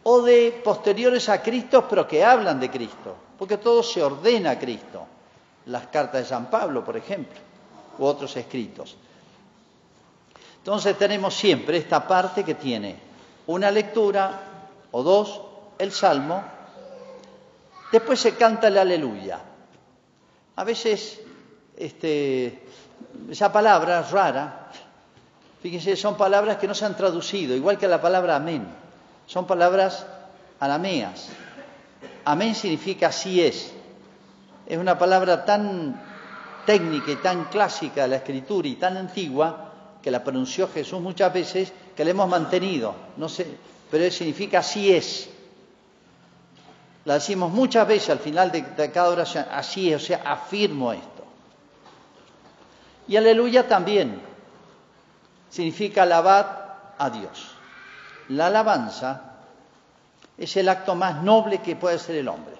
o 0.02 0.22
de 0.22 0.60
posteriores 0.64 1.28
a 1.28 1.42
Cristo, 1.42 1.86
pero 1.88 2.06
que 2.06 2.24
hablan 2.24 2.60
de 2.60 2.70
Cristo, 2.70 3.16
porque 3.38 3.58
todo 3.58 3.82
se 3.82 4.02
ordena 4.02 4.52
a 4.52 4.58
Cristo. 4.58 5.06
Las 5.66 5.88
cartas 5.88 6.22
de 6.22 6.28
San 6.28 6.46
Pablo, 6.46 6.84
por 6.84 6.96
ejemplo, 6.96 7.38
u 7.98 8.04
otros 8.04 8.36
escritos. 8.36 8.96
Entonces 10.58 10.96
tenemos 10.96 11.34
siempre 11.34 11.76
esta 11.76 12.06
parte 12.06 12.44
que 12.44 12.54
tiene 12.54 12.96
una 13.46 13.70
lectura 13.70 14.40
o 14.90 15.02
dos, 15.02 15.40
el 15.78 15.92
salmo, 15.92 16.42
después 17.92 18.20
se 18.20 18.34
canta 18.34 18.68
el 18.68 18.78
aleluya. 18.78 19.40
A 20.56 20.64
veces 20.64 21.20
este, 21.76 22.66
esa 23.30 23.52
palabra 23.52 24.02
rara, 24.02 24.70
Fíjense, 25.62 25.96
son 25.96 26.16
palabras 26.16 26.58
que 26.58 26.68
no 26.68 26.74
se 26.74 26.84
han 26.84 26.96
traducido, 26.96 27.54
igual 27.56 27.78
que 27.78 27.88
la 27.88 28.00
palabra 28.00 28.36
amén. 28.36 28.66
Son 29.28 29.46
palabras 29.46 30.06
arameas. 30.58 31.28
Amén 32.24 32.54
significa 32.54 33.08
así 33.08 33.42
es. 33.42 33.72
Es 34.66 34.78
una 34.78 34.98
palabra 34.98 35.44
tan 35.44 36.00
técnica 36.64 37.12
y 37.12 37.16
tan 37.16 37.44
clásica 37.44 38.02
de 38.02 38.08
la 38.08 38.16
escritura 38.16 38.66
y 38.66 38.76
tan 38.76 38.96
antigua 38.96 39.72
que 40.02 40.10
la 40.10 40.24
pronunció 40.24 40.68
Jesús 40.68 41.00
muchas 41.00 41.32
veces 41.32 41.72
que 41.94 42.04
la 42.04 42.10
hemos 42.12 42.28
mantenido. 42.28 42.94
No 43.18 43.28
sé, 43.28 43.46
pero 43.90 44.10
significa 44.10 44.60
así 44.60 44.94
es. 44.94 45.28
La 47.04 47.14
decimos 47.14 47.52
muchas 47.52 47.86
veces 47.86 48.08
al 48.08 48.20
final 48.20 48.50
de, 48.50 48.62
de 48.62 48.90
cada 48.90 49.10
oración, 49.10 49.44
así 49.50 49.92
es, 49.92 50.02
o 50.02 50.06
sea, 50.06 50.22
afirmo 50.24 50.92
esto. 50.92 51.24
Y 53.06 53.16
aleluya 53.16 53.68
también, 53.68 54.22
significa 55.50 56.02
alabar 56.02 56.94
a 56.98 57.10
Dios. 57.10 57.57
La 58.28 58.48
alabanza 58.48 59.22
es 60.36 60.56
el 60.56 60.68
acto 60.68 60.94
más 60.94 61.22
noble 61.22 61.58
que 61.58 61.76
puede 61.76 61.96
hacer 61.96 62.16
el 62.16 62.28
hombre. 62.28 62.54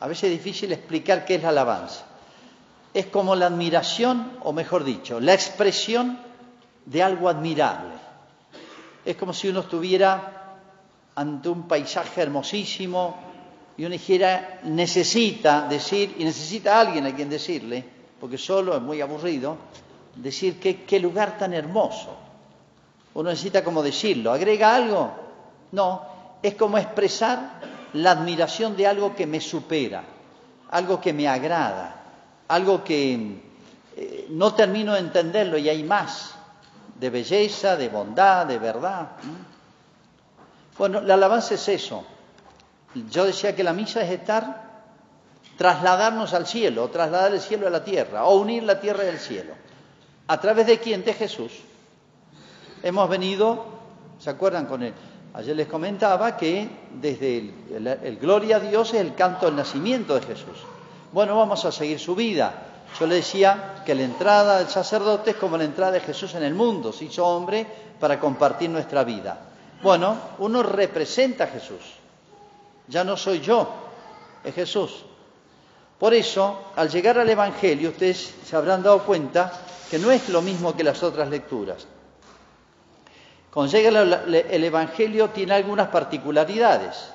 A 0.00 0.06
veces 0.06 0.24
es 0.24 0.30
difícil 0.30 0.72
explicar 0.72 1.24
qué 1.24 1.36
es 1.36 1.42
la 1.42 1.48
alabanza. 1.50 2.04
Es 2.92 3.06
como 3.06 3.34
la 3.34 3.46
admiración, 3.46 4.38
o 4.42 4.52
mejor 4.52 4.84
dicho, 4.84 5.20
la 5.20 5.34
expresión 5.34 6.18
de 6.86 7.02
algo 7.02 7.28
admirable. 7.28 7.94
Es 9.04 9.16
como 9.16 9.32
si 9.32 9.48
uno 9.48 9.60
estuviera 9.60 10.58
ante 11.16 11.48
un 11.48 11.66
paisaje 11.68 12.22
hermosísimo 12.22 13.16
y 13.76 13.82
uno 13.84 13.92
dijera, 13.92 14.60
necesita 14.64 15.66
decir, 15.68 16.14
y 16.18 16.24
necesita 16.24 16.76
a 16.76 16.80
alguien 16.80 17.06
a 17.06 17.14
quien 17.14 17.28
decirle, 17.28 17.84
porque 18.20 18.38
solo 18.38 18.76
es 18.76 18.82
muy 18.82 19.00
aburrido, 19.00 19.56
decir 20.14 20.60
qué, 20.60 20.84
qué 20.84 21.00
lugar 21.00 21.36
tan 21.36 21.52
hermoso. 21.52 22.23
Uno 23.14 23.30
necesita 23.30 23.62
como 23.62 23.82
decirlo. 23.82 24.32
¿Agrega 24.32 24.74
algo? 24.74 25.12
No, 25.72 26.02
es 26.42 26.54
como 26.54 26.78
expresar 26.78 27.60
la 27.94 28.12
admiración 28.12 28.76
de 28.76 28.86
algo 28.86 29.14
que 29.14 29.26
me 29.26 29.40
supera, 29.40 30.04
algo 30.70 31.00
que 31.00 31.12
me 31.12 31.28
agrada, 31.28 32.02
algo 32.48 32.82
que 32.82 33.40
eh, 33.96 34.26
no 34.30 34.54
termino 34.54 34.94
de 34.94 35.00
entenderlo 35.00 35.56
y 35.58 35.68
hay 35.68 35.84
más 35.84 36.34
de 36.98 37.10
belleza, 37.10 37.76
de 37.76 37.88
bondad, 37.88 38.46
de 38.46 38.58
verdad. 38.58 39.08
Bueno, 40.76 41.00
la 41.00 41.14
alabanza 41.14 41.54
es 41.54 41.68
eso. 41.68 42.04
Yo 43.10 43.24
decía 43.24 43.54
que 43.54 43.64
la 43.64 43.72
misa 43.72 44.02
es 44.02 44.10
estar, 44.10 44.64
trasladarnos 45.56 46.34
al 46.34 46.46
cielo, 46.46 46.88
trasladar 46.88 47.32
el 47.32 47.40
cielo 47.40 47.66
a 47.66 47.70
la 47.70 47.84
tierra, 47.84 48.24
o 48.24 48.36
unir 48.36 48.62
la 48.64 48.80
tierra 48.80 49.04
y 49.04 49.08
el 49.08 49.18
cielo. 49.18 49.54
¿A 50.26 50.40
través 50.40 50.66
de 50.66 50.78
quién? 50.78 51.04
De 51.04 51.12
Jesús. 51.12 51.52
Hemos 52.84 53.08
venido, 53.08 53.64
¿se 54.18 54.28
acuerdan 54.28 54.66
con 54.66 54.82
él? 54.82 54.92
Ayer 55.32 55.56
les 55.56 55.66
comentaba 55.66 56.36
que 56.36 56.68
desde 57.00 57.38
el, 57.38 58.18
Gloria 58.20 58.56
a 58.56 58.60
Dios 58.60 58.92
es 58.92 59.00
el 59.00 59.14
canto 59.14 59.46
del 59.46 59.56
nacimiento 59.56 60.14
de 60.14 60.20
Jesús. 60.20 60.58
Bueno, 61.10 61.34
vamos 61.34 61.64
a 61.64 61.72
seguir 61.72 61.98
su 61.98 62.14
vida. 62.14 62.52
Yo 63.00 63.06
le 63.06 63.14
decía 63.14 63.82
que 63.86 63.94
la 63.94 64.02
entrada 64.02 64.58
del 64.58 64.68
sacerdote 64.68 65.30
es 65.30 65.36
como 65.36 65.56
la 65.56 65.64
entrada 65.64 65.92
de 65.92 66.00
Jesús 66.00 66.34
en 66.34 66.42
el 66.42 66.54
mundo, 66.54 66.92
se 66.92 67.06
hizo 67.06 67.26
hombre 67.26 67.66
para 67.98 68.20
compartir 68.20 68.68
nuestra 68.68 69.02
vida. 69.02 69.40
Bueno, 69.82 70.18
uno 70.40 70.62
representa 70.62 71.44
a 71.44 71.46
Jesús. 71.46 71.80
Ya 72.88 73.02
no 73.02 73.16
soy 73.16 73.40
yo, 73.40 73.66
es 74.44 74.54
Jesús. 74.54 75.06
Por 75.98 76.12
eso, 76.12 76.64
al 76.76 76.90
llegar 76.90 77.18
al 77.18 77.30
Evangelio, 77.30 77.88
ustedes 77.88 78.34
se 78.44 78.54
habrán 78.54 78.82
dado 78.82 78.98
cuenta 79.04 79.50
que 79.90 79.98
no 79.98 80.10
es 80.10 80.28
lo 80.28 80.42
mismo 80.42 80.76
que 80.76 80.84
las 80.84 81.02
otras 81.02 81.30
lecturas. 81.30 81.86
Cuando 83.54 83.78
el 83.78 84.64
Evangelio 84.64 85.30
tiene 85.30 85.54
algunas 85.54 85.86
particularidades. 85.86 87.12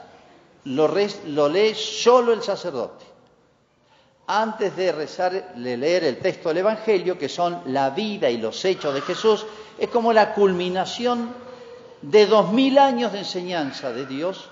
Lo, 0.63 0.87
lee 0.87 1.75
solo 1.75 2.31
el 2.31 2.41
sacerdote. 2.41 3.03
Antes 4.25 4.73
de 4.77 4.93
rezar, 4.93 5.53
de 5.53 5.75
leer 5.75 6.05
el 6.05 6.19
texto 6.19 6.47
del 6.47 6.59
Evangelio, 6.59 7.17
que 7.17 7.27
son 7.27 7.61
la 7.65 7.89
vida 7.89 8.29
y 8.29 8.37
los 8.37 8.63
hechos 8.63 8.93
de 8.93 9.01
Jesús, 9.01 9.45
es 9.77 9.89
como 9.89 10.13
la 10.13 10.33
culminación 10.33 11.29
de 12.01 12.25
dos 12.25 12.53
mil 12.53 12.77
años 12.77 13.11
de 13.11 13.19
enseñanza 13.19 13.91
de 13.91 14.05
Dios, 14.05 14.47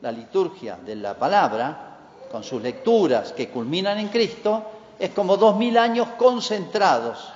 la 0.00 0.10
liturgia 0.10 0.80
de 0.84 0.96
la 0.96 1.16
palabra, 1.16 1.96
con 2.28 2.42
sus 2.42 2.60
lecturas 2.60 3.32
que 3.32 3.50
culminan 3.50 3.98
en 4.00 4.08
Cristo, 4.08 4.64
es 4.98 5.10
como 5.10 5.36
dos 5.36 5.54
mil 5.54 5.78
años 5.78 6.08
concentrados 6.18 7.34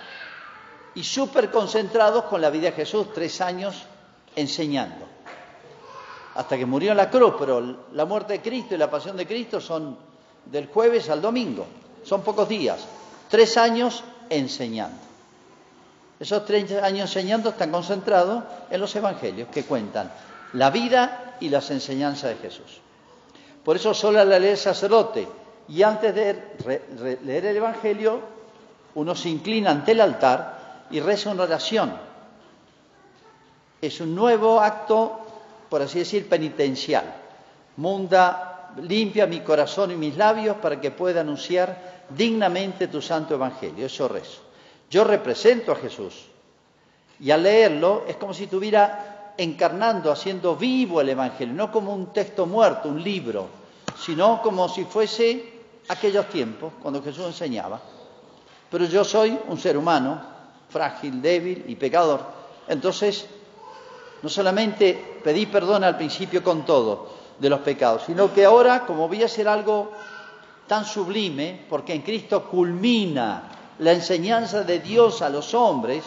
y 0.95 1.03
súper 1.03 1.51
concentrados 1.51 2.25
con 2.25 2.41
la 2.41 2.51
vida 2.51 2.71
de 2.71 2.77
Jesús, 2.77 3.13
tres 3.15 3.41
años 3.41 3.83
enseñando. 4.37 5.07
Hasta 6.35 6.57
que 6.57 6.67
murió 6.67 6.93
en 6.93 6.97
la 6.97 7.11
cruz, 7.11 7.35
pero 7.39 7.61
la 7.93 8.05
muerte 8.05 8.35
de 8.35 8.41
Cristo 8.41 8.75
y 8.75 8.79
la 8.79 8.91
pasión 8.91 9.17
de 9.17 9.27
Cristo 9.27 9.61
son 9.61 9.97
del 10.47 10.67
jueves 10.67 11.09
al 11.11 11.21
domingo, 11.21 11.67
son 12.05 12.23
pocos 12.23 12.49
días, 12.49 12.87
tres 13.29 13.57
años 13.57 14.03
enseñando. 14.29 14.99
Esos 16.19 16.45
tres 16.45 16.71
años 16.83 17.11
enseñando 17.11 17.51
están 17.51 17.71
concentrados 17.71 18.45
en 18.71 18.81
los 18.81 18.95
evangelios 18.95 19.49
que 19.49 19.65
cuentan 19.65 20.13
la 20.53 20.71
vida 20.71 21.37
y 21.41 21.49
las 21.49 21.71
enseñanzas 21.71 22.31
de 22.31 22.37
Jesús. 22.37 22.81
Por 23.65 23.77
eso 23.77 23.95
solo 23.95 24.25
la 24.25 24.39
ley 24.39 24.51
el 24.51 24.57
sacerdote 24.57 25.27
y 25.69 25.83
antes 25.83 26.15
de 26.15 27.19
leer 27.25 27.47
el 27.47 27.57
Evangelio, 27.57 28.21
uno 28.95 29.15
se 29.15 29.29
inclina 29.29 29.71
ante 29.71 29.93
el 29.93 30.01
altar 30.01 30.62
y 30.93 31.01
reza 31.01 31.31
una 31.31 31.45
oración. 31.45 31.93
Es 33.81 34.01
un 34.01 34.15
nuevo 34.15 34.61
acto, 34.61 35.19
por 35.69 35.83
así 35.83 35.99
decir, 35.99 36.29
penitencial. 36.29 37.05
Munda, 37.77 38.71
limpia 38.81 39.27
mi 39.27 39.41
corazón 39.41 39.91
y 39.91 39.97
mis 39.97 40.17
labios 40.17 40.57
para 40.59 40.81
que 40.81 40.91
pueda 40.91 41.23
anunciar 41.23 42.05
dignamente 42.09 42.89
tu 42.89 43.03
santo 43.03 43.35
Evangelio. 43.35 43.87
Eso 43.87 44.07
rezo. 44.07 44.41
Yo 44.91 45.05
represento 45.05 45.73
a 45.73 45.77
Jesús. 45.77 46.27
Y 47.19 47.31
al 47.31 47.43
leerlo 47.43 48.05
es 48.07 48.17
como 48.17 48.35
si 48.35 48.45
estuviera 48.45 49.35
encarnando, 49.37 50.13
haciendo 50.13 50.57
vivo 50.57 51.01
el 51.01 51.09
Evangelio, 51.09 51.55
no 51.55 51.73
como 51.73 51.95
un 51.95 52.13
texto 52.13 52.47
muerto, 52.47 52.89
un 52.89 53.03
libro, 53.03 53.49
sino 53.99 54.43
como 54.43 54.69
si 54.69 54.85
fuese 54.85 55.53
aquellos 55.89 56.27
tiempos, 56.29 56.73
cuando 56.83 57.03
Jesús 57.03 57.27
enseñaba. 57.27 57.81
Pero 58.71 58.85
yo 58.87 59.05
soy 59.05 59.39
un 59.49 59.59
ser 59.59 59.77
humano, 59.77 60.32
frágil, 60.73 61.21
débil 61.21 61.65
y 61.69 61.77
pecador. 61.77 62.25
Entonces, 62.67 63.27
no 64.23 64.29
solamente 64.29 65.21
pedí 65.23 65.47
perdón 65.47 65.85
al 65.85 65.97
principio 65.97 66.43
con 66.43 66.65
todo 66.65 67.13
de 67.39 67.51
los 67.51 67.61
pecados, 67.61 68.05
sino 68.07 68.33
que 68.33 68.45
ahora, 68.45 68.87
como 68.87 69.09
voy 69.09 69.23
a 69.23 69.27
hacer 69.27 69.49
algo 69.49 69.93
tan 70.67 70.85
sublime, 70.85 71.67
porque 71.69 71.93
en 71.93 72.03
Cristo 72.03 72.49
culmina 72.49 73.43
la 73.79 73.93
enseñanza 73.93 74.63
de 74.63 74.79
Dios 74.79 75.23
a 75.23 75.29
los 75.29 75.55
hombres, 75.55 76.05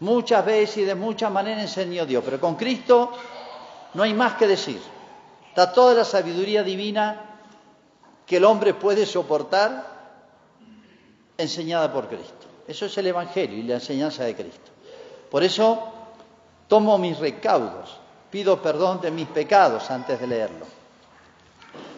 muchas 0.00 0.44
veces 0.44 0.78
y 0.78 0.84
de 0.84 0.94
muchas 0.94 1.30
maneras 1.30 1.62
enseñó 1.62 2.06
Dios, 2.06 2.22
pero 2.24 2.40
con 2.40 2.56
Cristo 2.56 3.12
no 3.94 4.02
hay 4.02 4.14
más 4.14 4.34
que 4.34 4.46
decir. 4.46 4.80
Está 5.48 5.72
toda 5.72 5.94
la 5.94 6.04
sabiduría 6.04 6.62
divina 6.62 7.20
que 8.26 8.38
el 8.38 8.44
hombre 8.44 8.74
puede 8.74 9.04
soportar 9.04 9.84
enseñada 11.36 11.92
por 11.92 12.08
Cristo. 12.08 12.39
Eso 12.70 12.86
es 12.86 12.96
el 12.98 13.08
Evangelio 13.08 13.58
y 13.58 13.64
la 13.64 13.74
enseñanza 13.74 14.22
de 14.22 14.36
Cristo. 14.36 14.70
Por 15.28 15.42
eso 15.42 15.88
tomo 16.68 16.98
mis 16.98 17.18
recaudos, 17.18 17.98
pido 18.30 18.62
perdón 18.62 19.00
de 19.00 19.10
mis 19.10 19.26
pecados 19.26 19.90
antes 19.90 20.20
de 20.20 20.26
leerlo. 20.28 20.66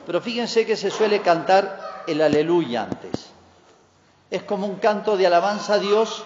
Pero 0.07 0.23
fíjense 0.23 0.65
que 0.65 0.75
se 0.75 0.91
suele 0.91 1.21
cantar 1.21 2.05
el 2.07 2.23
aleluya 2.23 2.85
antes. 2.85 3.27
Es 4.31 4.45
como 4.45 4.67
un 4.67 4.77
canto 4.77 5.19
de 5.19 5.27
alabanza 5.27 5.75
a 5.75 5.79
Dios 5.79 6.25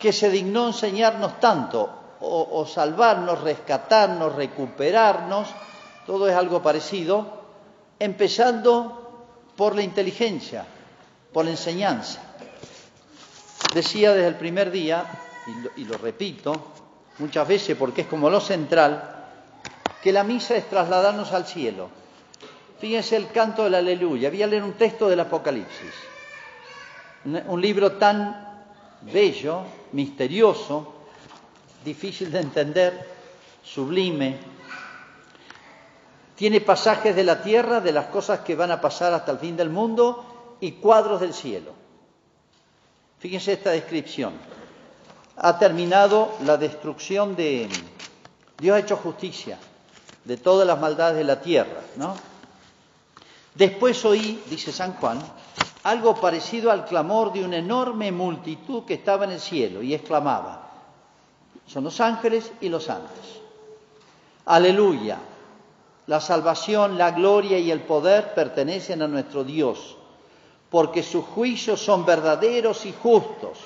que 0.00 0.12
se 0.12 0.28
dignó 0.28 0.66
enseñarnos 0.66 1.38
tanto, 1.38 1.88
o, 2.20 2.66
salvarnos, 2.66 3.42
rescatarnos, 3.42 4.34
recuperarnos, 4.34 5.46
todo 6.04 6.26
es 6.26 6.34
algo 6.34 6.60
parecido, 6.62 7.28
empezando 8.00 9.26
por 9.56 9.76
la 9.76 9.82
inteligencia, 9.82 10.66
por 11.32 11.44
la 11.44 11.52
enseñanza. 11.52 12.33
Decía 13.74 14.14
desde 14.14 14.28
el 14.28 14.36
primer 14.36 14.70
día, 14.70 15.04
y 15.76 15.84
lo, 15.84 15.98
repito 15.98 16.54
muchas 17.18 17.46
veces 17.48 17.76
porque 17.76 18.02
es 18.02 18.06
como 18.06 18.30
lo 18.30 18.40
central, 18.40 19.26
que 20.00 20.12
la 20.12 20.22
misa 20.22 20.54
es 20.54 20.70
trasladarnos 20.70 21.32
al 21.32 21.44
cielo. 21.44 21.88
Fíjense 22.78 23.16
el 23.16 23.32
canto 23.32 23.64
del 23.64 23.74
aleluya. 23.74 24.30
Voy 24.30 24.44
a 24.44 24.46
leer 24.46 24.62
un 24.62 24.74
texto 24.74 25.08
del 25.08 25.18
Apocalipsis, 25.18 25.92
un 27.24 27.60
libro 27.60 27.92
tan 27.92 28.64
bello, 29.12 29.62
misterioso, 29.90 30.94
difícil 31.84 32.30
de 32.30 32.40
entender, 32.40 33.08
sublime. 33.64 34.38
Tiene 36.36 36.60
pasajes 36.60 37.16
de 37.16 37.24
la 37.24 37.42
tierra, 37.42 37.80
de 37.80 37.90
las 37.90 38.06
cosas 38.06 38.40
que 38.40 38.54
van 38.54 38.70
a 38.70 38.80
pasar 38.80 39.12
hasta 39.14 39.32
el 39.32 39.38
fin 39.38 39.56
del 39.56 39.70
mundo 39.70 40.56
y 40.60 40.72
cuadros 40.72 41.20
del 41.20 41.34
cielo. 41.34 41.83
Fíjense 43.24 43.54
esta 43.54 43.70
descripción. 43.70 44.34
Ha 45.38 45.58
terminado 45.58 46.32
la 46.44 46.58
destrucción 46.58 47.34
de... 47.34 47.70
Dios 48.58 48.76
ha 48.76 48.80
hecho 48.80 48.98
justicia 48.98 49.58
de 50.26 50.36
todas 50.36 50.66
las 50.66 50.78
maldades 50.78 51.16
de 51.16 51.24
la 51.24 51.40
tierra, 51.40 51.80
¿no? 51.96 52.14
Después 53.54 54.04
oí, 54.04 54.42
dice 54.50 54.72
San 54.72 54.92
Juan, 54.96 55.20
algo 55.84 56.16
parecido 56.16 56.70
al 56.70 56.84
clamor 56.84 57.32
de 57.32 57.42
una 57.42 57.56
enorme 57.56 58.12
multitud 58.12 58.84
que 58.84 58.92
estaba 58.92 59.24
en 59.24 59.30
el 59.30 59.40
cielo 59.40 59.82
y 59.82 59.94
exclamaba, 59.94 60.70
son 61.66 61.84
los 61.84 62.02
ángeles 62.02 62.52
y 62.60 62.68
los 62.68 62.84
santos. 62.84 63.40
Aleluya, 64.44 65.16
la 66.08 66.20
salvación, 66.20 66.98
la 66.98 67.12
gloria 67.12 67.58
y 67.58 67.70
el 67.70 67.80
poder 67.84 68.34
pertenecen 68.34 69.00
a 69.00 69.08
nuestro 69.08 69.44
Dios, 69.44 69.96
porque 70.74 71.04
sus 71.04 71.24
juicios 71.26 71.80
son 71.80 72.04
verdaderos 72.04 72.84
y 72.84 72.92
justos. 72.92 73.58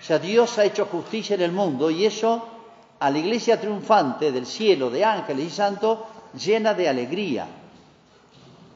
O 0.00 0.02
sea, 0.02 0.18
Dios 0.18 0.56
ha 0.56 0.64
hecho 0.64 0.86
justicia 0.86 1.34
en 1.34 1.42
el 1.42 1.52
mundo 1.52 1.90
y 1.90 2.06
eso 2.06 2.48
a 2.98 3.10
la 3.10 3.18
iglesia 3.18 3.60
triunfante 3.60 4.32
del 4.32 4.46
cielo 4.46 4.88
de 4.88 5.04
ángeles 5.04 5.48
y 5.48 5.50
santos 5.50 5.98
llena 6.32 6.72
de 6.72 6.88
alegría. 6.88 7.46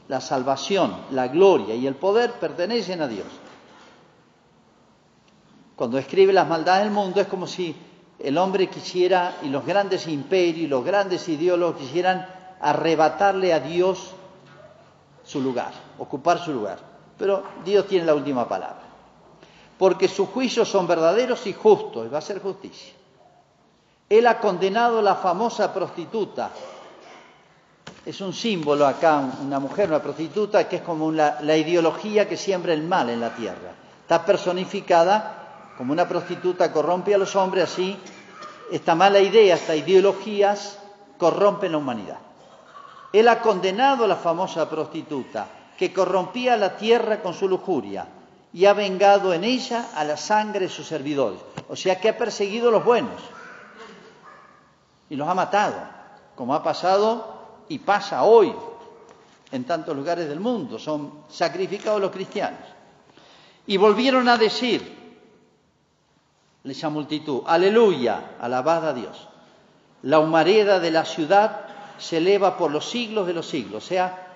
La 0.07 0.21
salvación, 0.21 0.95
la 1.09 1.27
gloria 1.27 1.73
y 1.73 1.87
el 1.87 1.95
poder 1.95 2.33
pertenecen 2.33 3.01
a 3.01 3.07
Dios. 3.07 3.25
Cuando 5.75 5.97
escribe 5.97 6.31
las 6.33 6.47
maldades 6.47 6.83
del 6.83 6.93
mundo 6.93 7.19
es 7.19 7.25
como 7.25 7.47
si 7.47 7.75
el 8.19 8.37
hombre 8.37 8.69
quisiera, 8.69 9.39
y 9.41 9.49
los 9.49 9.65
grandes 9.65 10.07
imperios 10.07 10.65
y 10.65 10.67
los 10.67 10.85
grandes 10.85 11.27
ideólogos 11.27 11.77
quisieran 11.77 12.27
arrebatarle 12.61 13.53
a 13.53 13.59
Dios 13.59 14.11
su 15.23 15.41
lugar, 15.41 15.71
ocupar 15.97 16.37
su 16.37 16.53
lugar. 16.53 16.86
Pero 17.17 17.43
Dios 17.65 17.87
tiene 17.87 18.05
la 18.05 18.13
última 18.13 18.47
palabra. 18.47 18.83
Porque 19.77 20.07
sus 20.07 20.29
juicios 20.29 20.67
son 20.67 20.87
verdaderos 20.87 21.45
y 21.47 21.53
justos, 21.53 22.05
y 22.05 22.09
va 22.09 22.19
a 22.19 22.21
ser 22.21 22.41
justicia. 22.41 22.93
Él 24.09 24.25
ha 24.27 24.39
condenado 24.39 24.99
a 24.99 25.01
la 25.01 25.15
famosa 25.15 25.73
prostituta. 25.73 26.51
Es 28.05 28.21
un 28.21 28.33
símbolo 28.33 28.87
acá, 28.87 29.21
una 29.41 29.59
mujer, 29.59 29.89
una 29.89 30.01
prostituta, 30.01 30.67
que 30.67 30.77
es 30.77 30.81
como 30.81 31.11
la, 31.11 31.57
ideología 31.57 32.27
que 32.27 32.37
siembra 32.37 32.73
el 32.73 32.83
mal 32.83 33.09
en 33.09 33.19
la 33.19 33.35
tierra. 33.35 33.73
Está 34.01 34.25
personificada 34.25 35.73
como 35.77 35.91
una 35.91 36.07
prostituta 36.07 36.71
corrompe 36.71 37.13
a 37.13 37.17
los 37.17 37.35
hombres, 37.35 37.65
así 37.65 37.97
esta 38.71 38.95
mala 38.95 39.19
idea, 39.19 39.55
estas 39.55 39.77
ideologías 39.77 40.79
corrompen 41.17 41.73
la 41.73 41.77
humanidad. 41.77 42.17
Él 43.11 43.27
ha 43.27 43.41
condenado 43.41 44.05
a 44.05 44.07
la 44.07 44.15
famosa 44.15 44.69
prostituta 44.69 45.47
que 45.77 45.93
corrompía 45.93 46.57
la 46.57 46.75
tierra 46.75 47.21
con 47.21 47.33
su 47.33 47.47
lujuria 47.47 48.07
y 48.51 48.65
ha 48.65 48.73
vengado 48.73 49.33
en 49.33 49.43
ella 49.43 49.89
a 49.95 50.03
la 50.03 50.17
sangre 50.17 50.61
de 50.61 50.69
sus 50.69 50.87
servidores. 50.87 51.39
O 51.69 51.75
sea 51.75 51.99
que 51.99 52.09
ha 52.09 52.17
perseguido 52.17 52.69
a 52.69 52.71
los 52.71 52.83
buenos 52.83 53.21
y 55.09 55.15
los 55.15 55.27
ha 55.27 55.35
matado, 55.35 55.75
como 56.35 56.55
ha 56.55 56.63
pasado 56.63 57.63
y 57.69 57.79
pasa 57.79 58.23
hoy 58.23 58.53
en 59.51 59.63
tantos 59.65 59.95
lugares 59.95 60.27
del 60.27 60.39
mundo. 60.39 60.79
Son 60.79 61.25
sacrificados 61.29 62.01
los 62.01 62.11
cristianos. 62.11 62.59
Y 63.67 63.77
volvieron 63.77 64.27
a 64.29 64.37
decir, 64.37 64.97
esa 66.63 66.89
multitud, 66.89 67.43
aleluya, 67.45 68.37
alabad 68.39 68.87
a 68.87 68.93
Dios. 68.93 69.27
La 70.03 70.19
humareda 70.19 70.79
de 70.79 70.91
la 70.91 71.05
ciudad 71.05 71.65
se 71.97 72.17
eleva 72.17 72.57
por 72.57 72.71
los 72.71 72.89
siglos 72.89 73.27
de 73.27 73.33
los 73.33 73.47
siglos. 73.47 73.83
O 73.83 73.87
sea, 73.87 74.26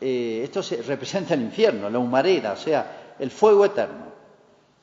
eh, 0.00 0.40
esto 0.44 0.62
se, 0.62 0.82
representa 0.82 1.34
el 1.34 1.42
infierno, 1.42 1.90
la 1.90 1.98
humareda, 1.98 2.52
o 2.52 2.56
sea, 2.56 3.14
el 3.18 3.30
fuego 3.30 3.64
eterno. 3.64 4.06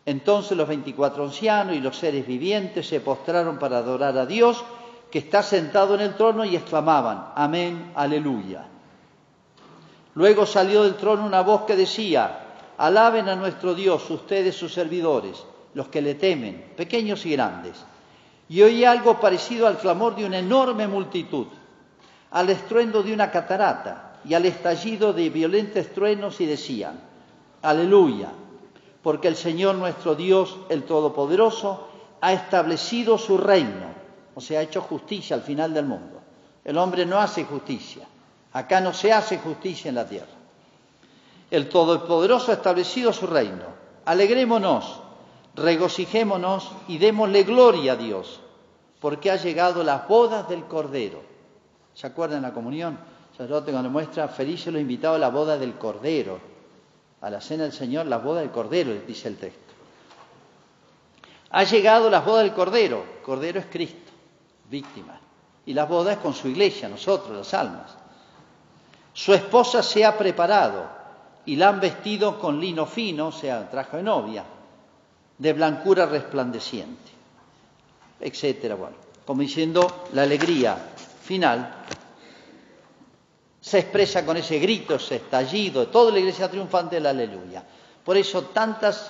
Entonces 0.06 0.58
los 0.58 0.68
veinticuatro 0.68 1.24
ancianos 1.24 1.76
y 1.76 1.80
los 1.80 1.98
seres 1.98 2.28
vivientes 2.28 2.88
se 2.88 3.00
postraron 3.00 3.58
para 3.58 3.78
adorar 3.78 4.18
a 4.18 4.26
Dios, 4.26 4.64
que 5.10 5.20
está 5.20 5.44
sentado 5.44 5.96
en 5.96 6.02
el 6.02 6.16
trono, 6.16 6.44
y 6.44 6.56
exclamaban, 6.56 7.32
Amén, 7.36 7.92
aleluya. 7.96 8.66
Luego 10.16 10.46
salió 10.46 10.84
del 10.84 10.96
trono 10.96 11.26
una 11.26 11.42
voz 11.42 11.64
que 11.64 11.76
decía, 11.76 12.40
Alaben 12.78 13.30
a 13.30 13.36
nuestro 13.36 13.74
Dios, 13.74 14.10
ustedes 14.10 14.56
sus 14.56 14.74
servidores, 14.74 15.44
los 15.74 15.88
que 15.88 16.02
le 16.02 16.16
temen, 16.16 16.74
pequeños 16.76 17.26
y 17.26 17.32
grandes 17.32 17.86
y 18.50 18.62
oí 18.62 18.86
algo 18.86 19.20
parecido 19.20 19.68
al 19.68 19.78
clamor 19.78 20.16
de 20.16 20.26
una 20.26 20.40
enorme 20.40 20.88
multitud, 20.88 21.48
al 22.32 22.50
estruendo 22.50 23.04
de 23.04 23.14
una 23.14 23.32
catarata 23.32 24.03
y 24.26 24.34
al 24.34 24.46
estallido 24.46 25.14
de 25.14 25.30
violentos 25.30 25.88
truenos 25.88 26.40
y 26.42 26.46
decían, 26.46 27.00
aleluya, 27.62 28.30
porque 29.02 29.28
el 29.28 29.36
Señor 29.36 29.76
nuestro 29.76 30.16
Dios, 30.16 30.58
el 30.70 30.84
Todopoderoso, 30.84 31.88
ha 32.22 32.34
establecido 32.34 33.18
su 33.18 33.38
reino, 33.38 33.94
o 34.34 34.42
sea, 34.42 34.62
ha 34.62 34.64
hecho 34.64 34.82
justicia 34.82 35.36
al 35.36 35.42
final 35.42 35.74
del 35.74 35.86
mundo. 35.86 36.22
El 36.64 36.78
hombre 36.78 37.06
no 37.06 37.20
hace 37.20 37.44
justicia, 37.44 38.08
acá 38.54 38.80
no 38.80 38.94
se 38.94 39.12
hace 39.12 39.38
justicia 39.40 39.90
en 39.90 39.96
la 39.96 40.08
tierra. 40.08 40.28
El 41.52 41.68
Todopoderoso 41.70 42.52
ha 42.52 42.56
establecido 42.56 43.12
su 43.12 43.28
reino. 43.28 43.84
Alegrémonos, 44.06 45.02
regocijémonos 45.56 46.72
y 46.88 46.98
démosle 46.98 47.44
gloria 47.44 47.94
a 47.94 47.96
Dios, 47.96 48.40
porque 49.00 49.30
ha 49.30 49.36
llegado 49.36 49.84
las 49.84 50.08
bodas 50.08 50.48
del 50.50 50.64
Cordero. 50.66 51.22
¿Se 51.94 52.08
acuerdan 52.08 52.42
la 52.42 52.54
comunión? 52.54 52.98
Sacerdote 53.34 53.72
cuando 53.72 53.90
muestra 53.90 54.28
felices 54.28 54.72
los 54.72 54.82
invitados 54.82 55.18
a 55.18 55.20
la 55.20 55.30
boda 55.30 55.58
del 55.58 55.74
Cordero, 55.76 56.40
a 57.22 57.30
la 57.30 57.42
cena 57.42 57.64
del 57.64 57.74
Señor, 57.74 58.06
la 58.06 58.18
boda 58.18 58.42
del 58.42 58.52
Cordero, 58.52 58.94
dice 59.08 59.28
el 59.28 59.38
texto. 59.38 59.74
Ha 61.52 61.64
llegado 61.64 62.10
las 62.10 62.26
bodas 62.26 62.44
del 62.44 62.54
Cordero. 62.54 63.04
Cordero 63.24 63.60
es 63.60 63.66
Cristo, 63.68 64.12
víctima. 64.70 65.20
Y 65.66 65.74
las 65.74 65.88
bodas 65.88 66.18
con 66.18 66.34
su 66.34 66.48
iglesia, 66.48 66.90
nosotros, 66.90 67.36
las 67.36 67.54
almas. 67.54 67.96
Su 69.14 69.34
esposa 69.34 69.82
se 69.84 70.04
ha 70.06 70.18
preparado 70.18 70.86
y 71.46 71.56
la 71.56 71.70
han 71.70 71.80
vestido 71.80 72.40
con 72.40 72.60
lino 72.60 72.86
fino, 72.86 73.28
o 73.28 73.32
sea, 73.32 73.70
traje 73.70 73.98
de 73.98 74.04
novia, 74.04 74.44
de 75.38 75.54
blancura 75.54 76.06
resplandeciente 76.06 77.14
etcétera. 78.24 78.76
Bueno, 78.76 78.96
como 79.26 79.42
diciendo 79.42 80.06
la 80.14 80.24
alegría 80.24 80.78
final. 81.24 81.76
Se 83.64 83.80
expresa 83.80 84.26
con 84.26 84.36
ese 84.36 84.60
grito, 84.60 84.96
ese 84.96 85.16
estallido, 85.16 85.88
toda 85.88 86.12
la 86.12 86.20
iglesia 86.20 86.52
triunfante 86.52 86.98
del 86.98 87.06
aleluya. 87.06 87.64
Por 88.04 88.18
eso 88.18 88.42
tantas 88.54 89.10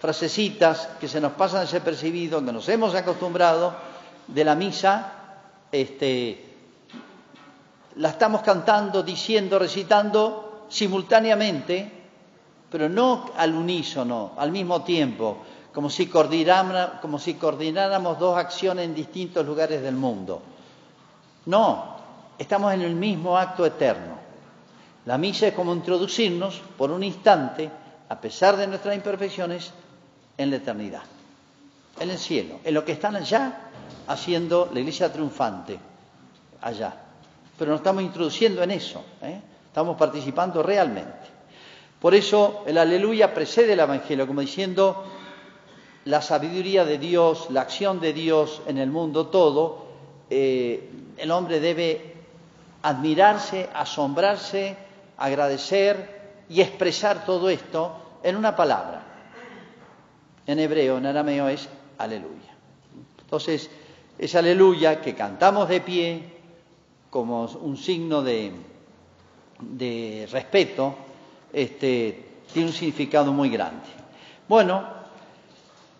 frasecitas 0.00 0.88
que 0.98 1.06
se 1.06 1.20
nos 1.20 1.34
pasan 1.34 1.60
desapercibido, 1.60 2.44
que 2.44 2.50
nos 2.50 2.68
hemos 2.68 2.96
acostumbrado 2.96 3.72
de 4.26 4.44
la 4.44 4.56
misa, 4.56 5.12
este, 5.70 6.44
la 7.94 8.08
estamos 8.08 8.42
cantando, 8.42 9.04
diciendo, 9.04 9.56
recitando 9.56 10.66
simultáneamente, 10.68 11.92
pero 12.68 12.88
no 12.88 13.30
al 13.36 13.54
unísono, 13.54 14.32
al 14.36 14.50
mismo 14.50 14.82
tiempo, 14.82 15.44
como 15.72 15.88
si, 15.88 16.08
como 16.08 17.18
si 17.20 17.34
coordináramos 17.34 18.18
dos 18.18 18.36
acciones 18.36 18.84
en 18.84 18.96
distintos 18.96 19.46
lugares 19.46 19.80
del 19.80 19.94
mundo. 19.94 20.42
No, 21.46 21.91
estamos 22.42 22.74
en 22.74 22.82
el 22.82 22.94
mismo 22.94 23.38
acto 23.38 23.64
eterno. 23.64 24.18
La 25.06 25.18
misa 25.18 25.48
es 25.48 25.54
como 25.54 25.72
introducirnos 25.72 26.60
por 26.76 26.90
un 26.90 27.02
instante, 27.02 27.70
a 28.08 28.20
pesar 28.20 28.56
de 28.56 28.66
nuestras 28.66 28.94
imperfecciones, 28.94 29.72
en 30.36 30.50
la 30.50 30.56
eternidad, 30.56 31.02
en 32.00 32.10
el 32.10 32.18
cielo, 32.18 32.60
en 32.64 32.74
lo 32.74 32.84
que 32.84 32.92
están 32.92 33.16
allá 33.16 33.70
haciendo 34.06 34.70
la 34.72 34.80
iglesia 34.80 35.12
triunfante, 35.12 35.78
allá. 36.60 36.94
Pero 37.58 37.70
nos 37.70 37.80
estamos 37.80 38.02
introduciendo 38.02 38.62
en 38.62 38.70
eso, 38.70 39.04
¿eh? 39.22 39.40
estamos 39.66 39.96
participando 39.96 40.62
realmente. 40.62 41.28
Por 42.00 42.14
eso 42.14 42.64
el 42.66 42.78
aleluya 42.78 43.34
precede 43.34 43.74
el 43.74 43.80
Evangelio, 43.80 44.26
como 44.26 44.40
diciendo 44.40 45.04
la 46.06 46.22
sabiduría 46.22 46.84
de 46.84 46.98
Dios, 46.98 47.48
la 47.50 47.60
acción 47.60 48.00
de 48.00 48.12
Dios 48.12 48.62
en 48.66 48.78
el 48.78 48.90
mundo 48.90 49.26
todo, 49.26 49.86
eh, 50.30 50.90
el 51.18 51.30
hombre 51.30 51.60
debe 51.60 52.11
admirarse, 52.82 53.68
asombrarse, 53.72 54.76
agradecer 55.16 56.44
y 56.48 56.60
expresar 56.60 57.24
todo 57.24 57.48
esto 57.48 58.18
en 58.22 58.36
una 58.36 58.54
palabra. 58.54 59.02
En 60.46 60.58
hebreo, 60.58 60.98
en 60.98 61.06
arameo 61.06 61.48
es 61.48 61.68
aleluya. 61.98 62.52
Entonces, 63.20 63.70
es 64.18 64.34
aleluya 64.34 65.00
que 65.00 65.14
cantamos 65.14 65.68
de 65.68 65.80
pie 65.80 66.22
como 67.10 67.44
un 67.44 67.76
signo 67.76 68.22
de, 68.22 68.52
de 69.60 70.28
respeto, 70.30 70.94
este, 71.52 72.30
tiene 72.52 72.68
un 72.68 72.74
significado 72.74 73.32
muy 73.32 73.50
grande. 73.50 73.86
Bueno, 74.48 74.84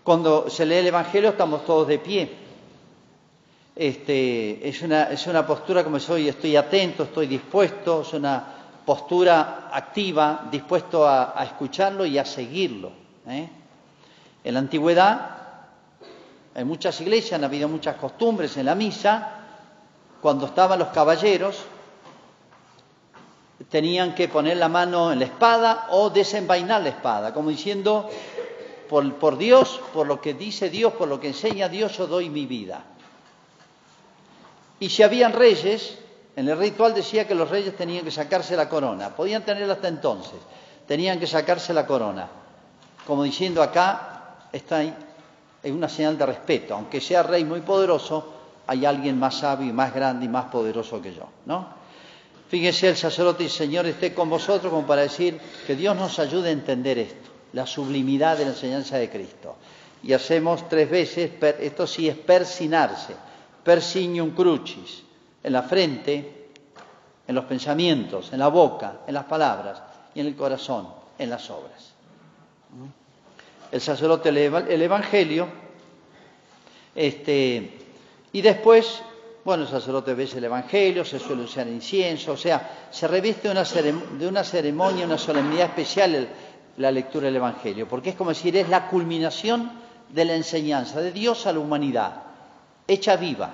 cuando 0.02 0.50
se 0.50 0.66
lee 0.66 0.76
el 0.76 0.88
Evangelio 0.88 1.30
estamos 1.30 1.64
todos 1.64 1.86
de 1.86 1.98
pie 1.98 2.41
este, 3.74 4.68
es, 4.68 4.82
una, 4.82 5.04
es 5.04 5.26
una 5.26 5.46
postura 5.46 5.82
como 5.82 5.98
soy, 5.98 6.28
estoy 6.28 6.56
atento, 6.56 7.04
estoy 7.04 7.26
dispuesto, 7.26 8.02
es 8.02 8.12
una 8.12 8.44
postura 8.84 9.70
activa, 9.72 10.48
dispuesto 10.50 11.06
a, 11.06 11.42
escucharlo 11.44 12.04
y 12.04 12.18
a 12.18 12.24
seguirlo. 12.24 12.92
¿eh? 13.26 13.48
En 14.44 14.54
la 14.54 14.60
antigüedad, 14.60 15.36
en 16.54 16.66
muchas 16.66 17.00
iglesias 17.00 17.34
han 17.34 17.44
habido 17.44 17.68
muchas 17.68 17.96
costumbres 17.96 18.56
en 18.56 18.66
la 18.66 18.74
misa, 18.74 19.38
cuando 20.20 20.46
estaban 20.46 20.78
los 20.78 20.88
caballeros, 20.88 21.64
tenían 23.70 24.14
que 24.14 24.28
poner 24.28 24.56
la 24.56 24.68
mano 24.68 25.12
en 25.12 25.20
la 25.20 25.24
espada 25.24 25.86
o 25.90 26.10
desenvainar 26.10 26.82
la 26.82 26.90
espada, 26.90 27.32
como 27.32 27.48
diciendo, 27.48 28.10
por, 28.88 29.14
por 29.14 29.38
Dios, 29.38 29.80
por 29.94 30.06
lo 30.06 30.20
que 30.20 30.34
dice 30.34 30.68
Dios, 30.68 30.92
por 30.92 31.08
lo 31.08 31.18
que 31.18 31.28
enseña 31.28 31.68
Dios, 31.68 31.96
yo 31.96 32.06
doy 32.06 32.28
mi 32.28 32.44
vida. 32.46 32.84
Y 34.82 34.90
si 34.90 35.04
habían 35.04 35.32
reyes, 35.32 35.96
en 36.34 36.48
el 36.48 36.58
ritual 36.58 36.92
decía 36.92 37.24
que 37.24 37.36
los 37.36 37.48
reyes 37.48 37.76
tenían 37.76 38.04
que 38.04 38.10
sacarse 38.10 38.56
la 38.56 38.68
corona. 38.68 39.14
Podían 39.14 39.44
tenerla 39.44 39.74
hasta 39.74 39.86
entonces. 39.86 40.40
Tenían 40.88 41.20
que 41.20 41.28
sacarse 41.28 41.72
la 41.72 41.86
corona. 41.86 42.28
Como 43.06 43.22
diciendo 43.22 43.62
acá 43.62 44.48
está 44.50 44.82
es 44.82 45.70
una 45.70 45.88
señal 45.88 46.18
de 46.18 46.26
respeto. 46.26 46.74
Aunque 46.74 47.00
sea 47.00 47.22
rey 47.22 47.44
muy 47.44 47.60
poderoso, 47.60 48.32
hay 48.66 48.84
alguien 48.84 49.20
más 49.20 49.38
sabio 49.38 49.72
más 49.72 49.94
grande 49.94 50.26
y 50.26 50.28
más 50.28 50.46
poderoso 50.46 51.00
que 51.00 51.14
yo. 51.14 51.28
¿no? 51.46 51.68
Fíjense, 52.48 52.88
el 52.88 52.96
sacerdote 52.96 53.44
y 53.44 53.48
Señor 53.48 53.86
esté 53.86 54.12
con 54.12 54.28
vosotros 54.28 54.72
como 54.72 54.84
para 54.84 55.02
decir 55.02 55.40
que 55.64 55.76
Dios 55.76 55.94
nos 55.94 56.18
ayude 56.18 56.48
a 56.48 56.52
entender 56.52 56.98
esto, 56.98 57.30
la 57.52 57.68
sublimidad 57.68 58.36
de 58.36 58.46
la 58.46 58.50
enseñanza 58.50 58.96
de 58.96 59.08
Cristo. 59.08 59.54
Y 60.02 60.12
hacemos 60.12 60.68
tres 60.68 60.90
veces, 60.90 61.30
esto 61.60 61.86
sí 61.86 62.08
es 62.08 62.16
persinarse 62.16 63.14
persignum 63.62 64.30
crucis, 64.30 65.02
en 65.42 65.52
la 65.52 65.62
frente, 65.62 66.48
en 67.26 67.34
los 67.34 67.44
pensamientos, 67.44 68.32
en 68.32 68.38
la 68.38 68.48
boca, 68.48 69.00
en 69.06 69.14
las 69.14 69.24
palabras 69.24 69.82
y 70.14 70.20
en 70.20 70.26
el 70.26 70.36
corazón, 70.36 70.88
en 71.18 71.30
las 71.30 71.48
obras. 71.50 71.94
El 73.70 73.80
sacerdote 73.80 74.28
el 74.28 74.82
Evangelio, 74.82 75.48
este, 76.94 77.78
y 78.32 78.42
después, 78.42 79.02
bueno, 79.44 79.64
el 79.64 79.68
sacerdote 79.68 80.14
ve 80.14 80.24
el 80.24 80.44
Evangelio, 80.44 81.04
se 81.04 81.18
suele 81.18 81.42
usar 81.42 81.66
incienso, 81.68 82.32
o 82.32 82.36
sea, 82.36 82.88
se 82.90 83.08
reviste 83.08 83.48
de 83.48 84.26
una 84.28 84.44
ceremonia, 84.44 85.06
una 85.06 85.18
solemnidad 85.18 85.66
especial 85.66 86.28
la 86.76 86.90
lectura 86.90 87.26
del 87.26 87.36
Evangelio, 87.36 87.88
porque 87.88 88.10
es 88.10 88.16
como 88.16 88.30
decir, 88.30 88.56
es 88.56 88.68
la 88.68 88.88
culminación 88.88 89.72
de 90.08 90.24
la 90.24 90.34
enseñanza 90.34 91.00
de 91.00 91.12
Dios 91.12 91.46
a 91.46 91.52
la 91.52 91.58
humanidad 91.60 92.21
hecha 92.92 93.16
viva, 93.16 93.50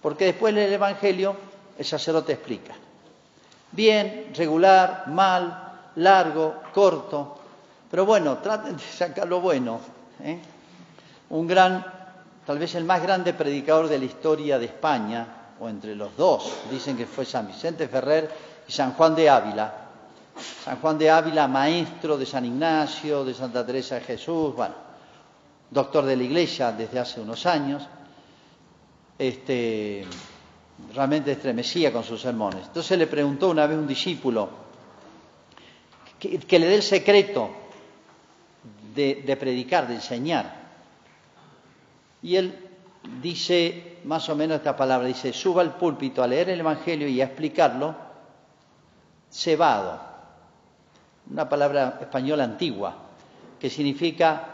porque 0.00 0.26
después 0.26 0.54
del 0.54 0.72
Evangelio 0.72 1.36
el 1.78 1.84
sacerdote 1.84 2.32
explica. 2.32 2.74
Bien, 3.72 4.32
regular, 4.34 5.04
mal, 5.08 5.90
largo, 5.96 6.56
corto, 6.72 7.38
pero 7.90 8.06
bueno, 8.06 8.38
traten 8.38 8.76
de 8.76 8.82
sacar 8.82 9.26
lo 9.26 9.40
bueno. 9.40 9.80
¿eh? 10.22 10.38
Un 11.30 11.46
gran, 11.46 11.84
tal 12.46 12.58
vez 12.58 12.74
el 12.74 12.84
más 12.84 13.02
grande 13.02 13.34
predicador 13.34 13.88
de 13.88 13.98
la 13.98 14.04
historia 14.04 14.58
de 14.58 14.66
España, 14.66 15.26
o 15.60 15.68
entre 15.68 15.94
los 15.94 16.16
dos, 16.16 16.52
dicen 16.70 16.96
que 16.96 17.06
fue 17.06 17.24
San 17.24 17.46
Vicente 17.46 17.86
Ferrer 17.86 18.30
y 18.66 18.72
San 18.72 18.94
Juan 18.94 19.14
de 19.14 19.28
Ávila. 19.28 19.74
San 20.64 20.80
Juan 20.80 20.96
de 20.96 21.10
Ávila, 21.10 21.46
maestro 21.48 22.16
de 22.16 22.24
San 22.24 22.46
Ignacio, 22.46 23.24
de 23.24 23.34
Santa 23.34 23.66
Teresa 23.66 23.96
de 23.96 24.00
Jesús, 24.02 24.54
bueno, 24.54 24.74
doctor 25.70 26.04
de 26.04 26.16
la 26.16 26.22
Iglesia 26.22 26.72
desde 26.72 26.98
hace 26.98 27.20
unos 27.20 27.44
años 27.46 27.86
este, 29.20 30.02
realmente 30.94 31.32
estremecía 31.32 31.92
con 31.92 32.02
sus 32.02 32.22
sermones. 32.22 32.66
Entonces 32.66 32.98
le 32.98 33.06
preguntó 33.06 33.50
una 33.50 33.66
vez 33.66 33.76
un 33.78 33.86
discípulo 33.86 34.48
que, 36.18 36.58
le 36.58 36.66
dé 36.66 36.74
el 36.74 36.82
secreto 36.82 37.50
de, 38.94 39.36
predicar, 39.38 39.86
de 39.88 39.96
enseñar. 39.96 40.58
Y 42.22 42.36
él 42.36 42.54
dice 43.22 43.98
más 44.04 44.26
o 44.30 44.36
menos 44.36 44.56
esta 44.56 44.74
palabra, 44.74 45.06
dice, 45.06 45.34
suba 45.34 45.60
al 45.60 45.76
púlpito 45.76 46.22
a 46.22 46.26
leer 46.26 46.48
el 46.48 46.60
Evangelio 46.60 47.06
y 47.06 47.20
a 47.20 47.26
explicarlo, 47.26 47.94
cebado, 49.30 50.00
una 51.30 51.46
palabra 51.46 51.98
española 52.00 52.44
antigua, 52.44 52.96
que 53.58 53.68
significa, 53.68 54.49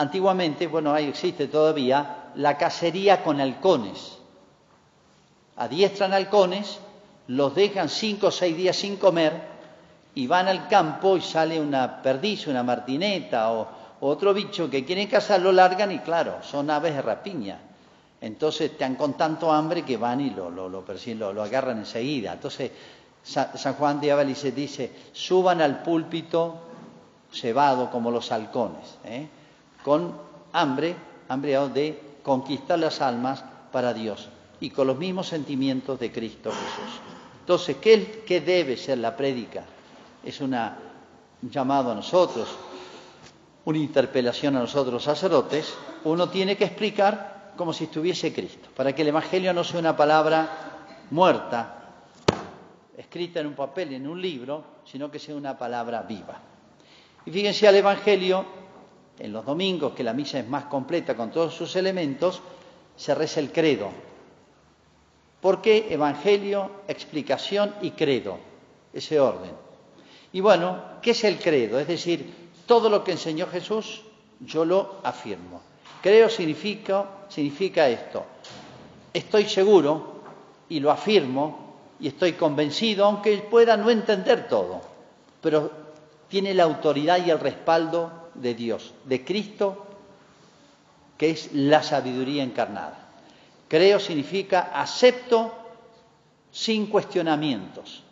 antiguamente, 0.00 0.66
bueno, 0.66 0.94
ahí 0.94 1.08
existe 1.08 1.46
todavía, 1.46 2.30
la 2.34 2.56
cacería 2.56 3.22
con 3.22 3.38
halcones. 3.38 4.16
Adiestran 5.56 6.14
halcones, 6.14 6.78
los 7.26 7.54
dejan 7.54 7.90
cinco 7.90 8.28
o 8.28 8.30
seis 8.30 8.56
días 8.56 8.76
sin 8.76 8.96
comer 8.96 9.32
y 10.14 10.26
van 10.26 10.48
al 10.48 10.68
campo 10.68 11.18
y 11.18 11.20
sale 11.20 11.60
una 11.60 12.00
perdiz, 12.00 12.46
una 12.46 12.62
martineta 12.62 13.52
o, 13.52 13.80
otro 14.00 14.32
bicho 14.32 14.70
que 14.70 14.86
quieren 14.86 15.06
cazar, 15.06 15.42
lo 15.42 15.52
largan 15.52 15.92
y 15.92 15.98
claro, 15.98 16.38
son 16.42 16.70
aves 16.70 16.94
de 16.94 17.02
rapiña. 17.02 17.60
Entonces 18.22 18.70
están 18.70 18.94
con 18.94 19.12
tanto 19.12 19.52
hambre 19.52 19.82
que 19.82 19.98
van 19.98 20.22
y 20.22 20.30
lo, 20.30 20.48
lo, 20.48 20.70
lo, 20.70 21.32
lo 21.34 21.42
agarran 21.42 21.76
enseguida. 21.76 22.32
Entonces 22.32 22.70
San 23.22 23.74
Juan 23.74 24.00
de 24.00 24.12
Ávila 24.12 24.34
dice, 24.56 24.90
suban 25.12 25.60
al 25.60 25.82
púlpito 25.82 26.56
cebado 27.30 27.90
como 27.90 28.10
los 28.10 28.32
halcones, 28.32 28.96
¿eh? 29.04 29.28
Con 29.84 30.14
hambre, 30.52 30.94
hambre 31.28 31.58
de 31.68 32.00
conquistar 32.22 32.78
las 32.78 33.00
almas 33.00 33.44
para 33.72 33.94
Dios 33.94 34.28
y 34.60 34.70
con 34.70 34.86
los 34.86 34.98
mismos 34.98 35.28
sentimientos 35.28 35.98
de 35.98 36.12
Cristo 36.12 36.50
Jesús. 36.50 37.00
Entonces, 37.40 37.76
¿qué, 37.76 38.40
debe 38.40 38.76
ser 38.76 38.98
la 38.98 39.16
prédica? 39.16 39.64
Es 40.22 40.40
una, 40.40 40.76
un 41.42 41.50
llamado 41.50 41.90
a 41.90 41.94
nosotros, 41.94 42.48
una 43.64 43.78
interpelación 43.78 44.56
a 44.56 44.60
nosotros 44.60 45.02
sacerdotes. 45.02 45.74
Uno 46.04 46.28
tiene 46.28 46.56
que 46.56 46.64
explicar 46.64 47.52
como 47.56 47.72
si 47.72 47.84
estuviese 47.84 48.32
Cristo, 48.32 48.68
para 48.76 48.94
que 48.94 49.02
el 49.02 49.08
Evangelio 49.08 49.52
no 49.52 49.64
sea 49.64 49.80
una 49.80 49.96
palabra 49.96 50.48
muerta, 51.10 51.76
escrita 52.96 53.40
en 53.40 53.48
un 53.48 53.54
papel, 53.54 53.94
en 53.94 54.06
un 54.06 54.20
libro, 54.20 54.64
sino 54.84 55.10
que 55.10 55.18
sea 55.18 55.34
una 55.34 55.58
palabra 55.58 56.02
viva. 56.02 56.38
Y 57.26 57.30
fíjense 57.30 57.66
al 57.66 57.76
Evangelio 57.76 58.44
en 59.20 59.32
los 59.32 59.44
domingos, 59.44 59.92
que 59.92 60.02
la 60.02 60.14
misa 60.14 60.38
es 60.38 60.48
más 60.48 60.64
completa 60.64 61.14
con 61.14 61.30
todos 61.30 61.54
sus 61.54 61.76
elementos, 61.76 62.40
se 62.96 63.14
reza 63.14 63.40
el 63.40 63.52
credo. 63.52 63.90
¿Por 65.40 65.62
qué 65.62 65.88
Evangelio, 65.90 66.70
explicación 66.88 67.74
y 67.82 67.92
credo? 67.92 68.38
Ese 68.92 69.20
orden. 69.20 69.52
Y 70.32 70.40
bueno, 70.40 70.82
¿qué 71.02 71.10
es 71.10 71.24
el 71.24 71.38
credo? 71.38 71.78
Es 71.78 71.86
decir, 71.86 72.50
todo 72.66 72.88
lo 72.88 73.04
que 73.04 73.12
enseñó 73.12 73.46
Jesús, 73.46 74.02
yo 74.40 74.64
lo 74.64 74.96
afirmo. 75.02 75.60
Creo 76.02 76.28
significa, 76.28 77.04
significa 77.28 77.88
esto. 77.88 78.24
Estoy 79.12 79.44
seguro 79.44 80.22
y 80.68 80.80
lo 80.80 80.90
afirmo 80.90 81.70
y 82.00 82.08
estoy 82.08 82.32
convencido, 82.32 83.04
aunque 83.04 83.36
pueda 83.38 83.76
no 83.76 83.90
entender 83.90 84.48
todo, 84.48 84.80
pero 85.42 85.70
tiene 86.28 86.54
la 86.54 86.64
autoridad 86.64 87.24
y 87.24 87.30
el 87.30 87.40
respaldo 87.40 88.29
de 88.40 88.54
Dios, 88.54 88.94
de 89.04 89.24
Cristo, 89.24 89.86
que 91.16 91.30
es 91.30 91.52
la 91.52 91.82
sabiduría 91.82 92.42
encarnada. 92.42 92.98
Creo 93.68 94.00
significa 94.00 94.70
acepto 94.74 95.52
sin 96.50 96.86
cuestionamientos, 96.86 98.02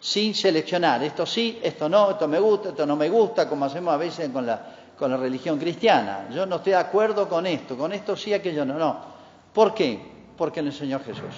sin 0.00 0.34
seleccionar. 0.34 1.02
Esto 1.02 1.26
sí, 1.26 1.58
esto 1.62 1.88
no, 1.88 2.12
esto 2.12 2.28
me 2.28 2.38
gusta, 2.38 2.70
esto 2.70 2.86
no 2.86 2.96
me 2.96 3.08
gusta, 3.08 3.48
como 3.48 3.64
hacemos 3.64 3.92
a 3.92 3.96
veces 3.96 4.30
con 4.30 4.46
la, 4.46 4.60
con 4.96 5.10
la 5.10 5.16
religión 5.16 5.58
cristiana. 5.58 6.28
Yo 6.32 6.46
no 6.46 6.56
estoy 6.56 6.72
de 6.72 6.78
acuerdo 6.78 7.28
con 7.28 7.46
esto, 7.46 7.76
con 7.76 7.92
esto 7.92 8.16
sí, 8.16 8.32
aquello 8.32 8.64
no. 8.64 8.78
No. 8.78 8.98
¿Por 9.52 9.74
qué? 9.74 9.98
Porque 10.36 10.60
el 10.60 10.72
Señor 10.72 11.04
Jesús. 11.04 11.34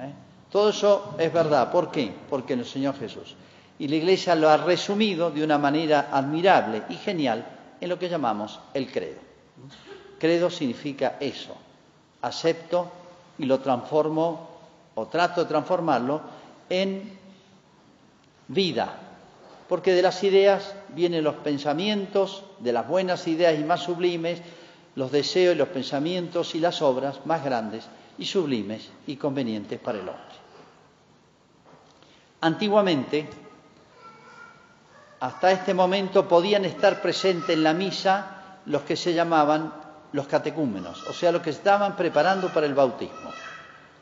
¿eh? 0.00 0.12
Todo 0.50 0.70
eso 0.70 1.14
es 1.18 1.32
verdad. 1.32 1.72
¿Por 1.72 1.90
qué? 1.90 2.12
Porque 2.28 2.52
el 2.52 2.64
Señor 2.64 2.96
Jesús. 2.98 3.34
Y 3.78 3.88
la 3.88 3.96
Iglesia 3.96 4.34
lo 4.34 4.48
ha 4.48 4.58
resumido 4.58 5.30
de 5.30 5.42
una 5.42 5.58
manera 5.58 6.08
admirable 6.12 6.82
y 6.88 6.94
genial 6.94 7.57
en 7.80 7.88
lo 7.88 7.98
que 7.98 8.08
llamamos 8.08 8.60
el 8.74 8.90
credo. 8.90 9.20
Credo 10.18 10.50
significa 10.50 11.16
eso. 11.20 11.56
Acepto 12.22 12.90
y 13.38 13.46
lo 13.46 13.60
transformo 13.60 14.48
o 14.94 15.06
trato 15.06 15.42
de 15.42 15.48
transformarlo 15.48 16.20
en 16.68 17.18
vida. 18.48 18.98
Porque 19.68 19.92
de 19.92 20.02
las 20.02 20.24
ideas 20.24 20.74
vienen 20.88 21.24
los 21.24 21.36
pensamientos, 21.36 22.42
de 22.58 22.72
las 22.72 22.88
buenas 22.88 23.28
ideas 23.28 23.58
y 23.58 23.64
más 23.64 23.80
sublimes, 23.82 24.40
los 24.94 25.12
deseos 25.12 25.54
y 25.54 25.58
los 25.58 25.68
pensamientos 25.68 26.54
y 26.54 26.60
las 26.60 26.82
obras 26.82 27.24
más 27.26 27.44
grandes 27.44 27.86
y 28.18 28.24
sublimes 28.24 28.90
y 29.06 29.16
convenientes 29.16 29.78
para 29.78 29.98
el 29.98 30.08
hombre. 30.08 30.24
Antiguamente, 32.40 33.28
hasta 35.20 35.50
este 35.50 35.74
momento 35.74 36.28
podían 36.28 36.64
estar 36.64 37.02
presentes 37.02 37.50
en 37.50 37.64
la 37.64 37.74
misa 37.74 38.60
los 38.66 38.82
que 38.82 38.96
se 38.96 39.14
llamaban 39.14 39.72
los 40.12 40.26
catecúmenos, 40.26 41.06
o 41.06 41.12
sea, 41.12 41.32
los 41.32 41.42
que 41.42 41.50
estaban 41.50 41.96
preparando 41.96 42.48
para 42.52 42.66
el 42.66 42.74
bautismo. 42.74 43.30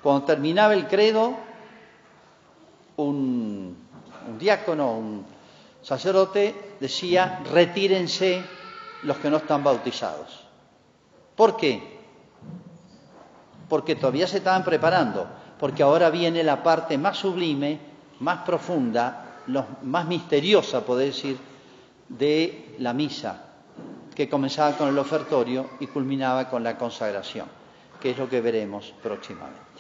Cuando 0.03 0.25
terminaba 0.25 0.75
el 0.75 0.87
credo, 0.87 1.35
un, 2.97 3.77
diácono, 4.39 4.93
un 4.93 5.27
sacerdote 5.83 6.77
decía, 6.81 7.41
retírense 7.53 8.45
los 9.03 9.17
que 9.19 9.31
no 9.31 9.39
están 9.39 9.65
bautizados. 9.65 10.45
¿Por 11.35 11.57
qué? 11.57 12.01
Porque 13.69 13.97
todavía 13.97 14.27
se 14.27 14.39
estaban 14.39 14.65
preparando, 14.65 15.27
porque 15.59 15.83
ahora 15.83 16.11
viene 16.11 16.43
la 16.45 16.63
parte 16.63 16.99
más 16.99 17.17
sublime, 17.17 17.81
más 18.21 18.39
profunda, 18.43 19.26
más 19.83 20.07
misteriosa, 20.07 20.85
puedo 20.85 21.01
decir, 21.01 21.39
de 22.09 22.77
la 22.79 22.93
misa, 22.93 23.45
que 24.15 24.29
comenzaba 24.29 24.77
con 24.77 24.89
el 24.89 24.99
ofertorio 24.99 25.71
y 25.81 25.87
culminaba 25.87 26.49
con 26.49 26.65
la 26.65 26.79
consagración, 26.79 27.47
que 28.01 28.11
es 28.11 28.19
lo 28.19 28.29
que 28.29 28.41
veremos 28.41 28.95
próximamente. 29.03 29.76